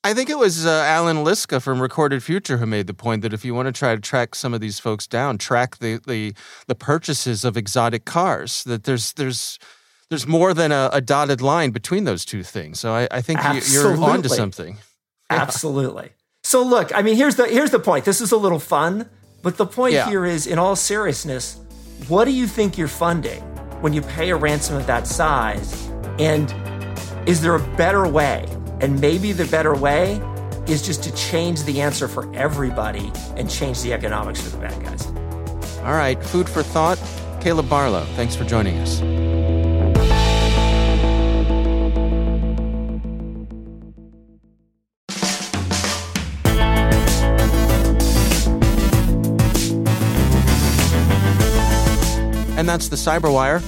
I 0.04 0.14
think 0.14 0.30
it 0.30 0.38
was 0.38 0.66
uh, 0.66 0.70
Allan 0.70 1.18
Liska 1.18 1.62
from 1.62 1.82
Recorded 1.82 2.24
Future 2.24 2.58
who 2.58 2.66
made 2.66 2.88
the 2.88 2.94
point 2.94 3.24
that 3.24 3.34
if 3.34 3.44
you 3.44 3.54
want 3.54 3.66
to 3.66 3.72
try 3.72 3.94
to 3.96 4.02
track 4.02 4.36
some 4.36 4.54
of 4.54 4.62
these 4.62 4.80
folks 4.80 5.08
down, 5.08 5.38
track 5.38 5.78
the 5.78 6.00
the, 6.06 6.34
the 6.68 6.76
purchases 6.76 7.44
of 7.44 7.58
exotic 7.58 8.06
cars. 8.06 8.64
That 8.64 8.84
there's 8.84 9.14
there's 9.14 9.60
there's 10.10 10.28
more 10.28 10.54
than 10.54 10.72
a, 10.72 10.90
a 10.94 11.02
dotted 11.02 11.42
line 11.42 11.72
between 11.72 12.06
those 12.06 12.24
two 12.24 12.44
things. 12.44 12.80
So 12.80 12.94
I, 12.94 13.08
I 13.12 13.22
think 13.22 13.44
Absolutely. 13.44 14.00
you're 14.00 14.10
onto 14.10 14.30
something. 14.30 14.78
Absolutely. 15.30 16.12
So 16.44 16.64
look, 16.64 16.96
I 16.96 17.02
mean, 17.02 17.18
here's 17.18 17.36
the 17.36 17.48
here's 17.48 17.72
the 17.72 17.80
point. 17.80 18.06
This 18.06 18.22
is 18.22 18.32
a 18.32 18.38
little 18.38 18.60
fun, 18.60 19.10
but 19.44 19.58
the 19.58 19.66
point 19.66 19.94
yeah. 19.94 20.08
here 20.08 20.26
is, 20.26 20.48
in 20.48 20.60
all 20.60 20.76
seriousness, 20.76 21.60
what 22.08 22.26
do 22.26 22.32
you 22.32 22.48
think 22.48 22.78
you're 22.78 22.88
funding 22.88 23.42
when 23.82 23.92
you 23.92 24.02
pay 24.02 24.30
a 24.30 24.36
ransom 24.36 24.78
of 24.78 24.88
that 24.88 25.08
size? 25.08 25.88
And 26.20 26.54
is 27.28 27.42
there 27.42 27.56
a 27.56 27.76
better 27.76 28.08
way? 28.08 28.46
And 28.82 29.00
maybe 29.02 29.32
the 29.32 29.46
better 29.46 29.76
way 29.76 30.22
is 30.68 30.82
just 30.82 31.04
to 31.04 31.14
change 31.16 31.64
the 31.64 31.82
answer 31.82 32.08
for 32.08 32.34
everybody 32.36 33.12
and 33.36 33.50
change 33.50 33.82
the 33.82 33.94
economics 33.94 34.42
for 34.42 34.50
the 34.50 34.58
bad 34.58 34.84
guys. 34.84 35.06
All 35.80 35.94
right, 35.94 36.22
food 36.24 36.50
for 36.50 36.64
thought. 36.64 37.02
Caleb 37.42 37.70
Barlow, 37.70 38.04
thanks 38.16 38.36
for 38.36 38.44
joining 38.44 38.78
us. 38.80 39.02
And 52.58 52.68
that's 52.68 52.90
the 52.90 52.98
Cyberwire. 52.98 53.62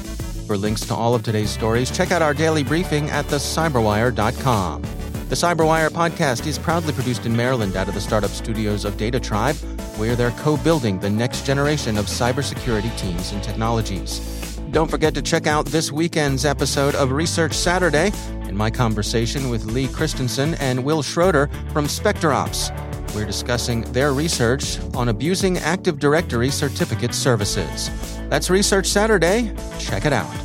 For 0.46 0.58
links 0.58 0.82
to 0.88 0.96
all 0.96 1.14
of 1.16 1.24
today's 1.24 1.52
stories, 1.52 1.90
check 1.90 2.12
out 2.12 2.22
our 2.22 2.34
daily 2.34 2.64
briefing 2.64 3.10
at 3.12 3.26
thecyberwire.com. 3.28 4.84
The 5.30 5.36
Cyberwire 5.36 5.92
podcast 5.92 6.48
is 6.48 6.58
proudly 6.58 6.92
produced 6.92 7.28
in 7.28 7.38
Maryland 7.38 7.76
out 7.76 7.88
of 7.88 7.94
the 7.94 8.02
startup 8.02 8.32
studios 8.32 8.84
of 8.84 8.98
Data 8.98 9.20
Tribe, 9.20 9.56
where 9.98 10.16
they're 10.16 10.32
co 10.32 10.58
building 10.58 10.98
the 11.00 11.10
next 11.12 11.46
generation 11.46 12.00
of 12.00 12.08
cybersecurity 12.08 12.98
teams 12.98 13.32
and 13.32 13.44
technologies. 13.44 14.58
Don't 14.72 14.90
forget 14.90 15.14
to 15.14 15.22
check 15.22 15.46
out 15.46 15.68
this 15.68 15.92
weekend's 15.92 16.46
episode 16.46 16.96
of 16.96 17.12
Research 17.12 17.54
Saturday 17.54 18.12
in 18.48 18.58
my 18.58 18.72
conversation 18.72 19.52
with 19.52 19.66
Lee 19.66 19.88
Christensen 19.88 20.56
and 20.56 20.84
Will 20.84 21.04
Schroeder 21.04 21.48
from 21.74 21.86
SpecterOps. 21.86 22.74
We're 23.14 23.28
discussing 23.28 23.82
their 23.92 24.14
research 24.14 24.80
on 24.96 25.10
abusing 25.10 25.60
Active 25.60 26.00
Directory 26.00 26.50
certificate 26.50 27.14
services. 27.14 27.92
That's 28.30 28.50
Research 28.50 28.88
Saturday. 28.88 29.54
Check 29.78 30.08
it 30.08 30.14
out. 30.14 30.36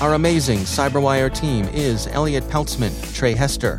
Our 0.00 0.14
amazing 0.14 0.60
Cyberwire 0.60 1.32
team 1.32 1.66
is 1.66 2.08
Elliot 2.08 2.42
Peltzman, 2.44 3.14
Trey 3.14 3.34
Hester, 3.34 3.78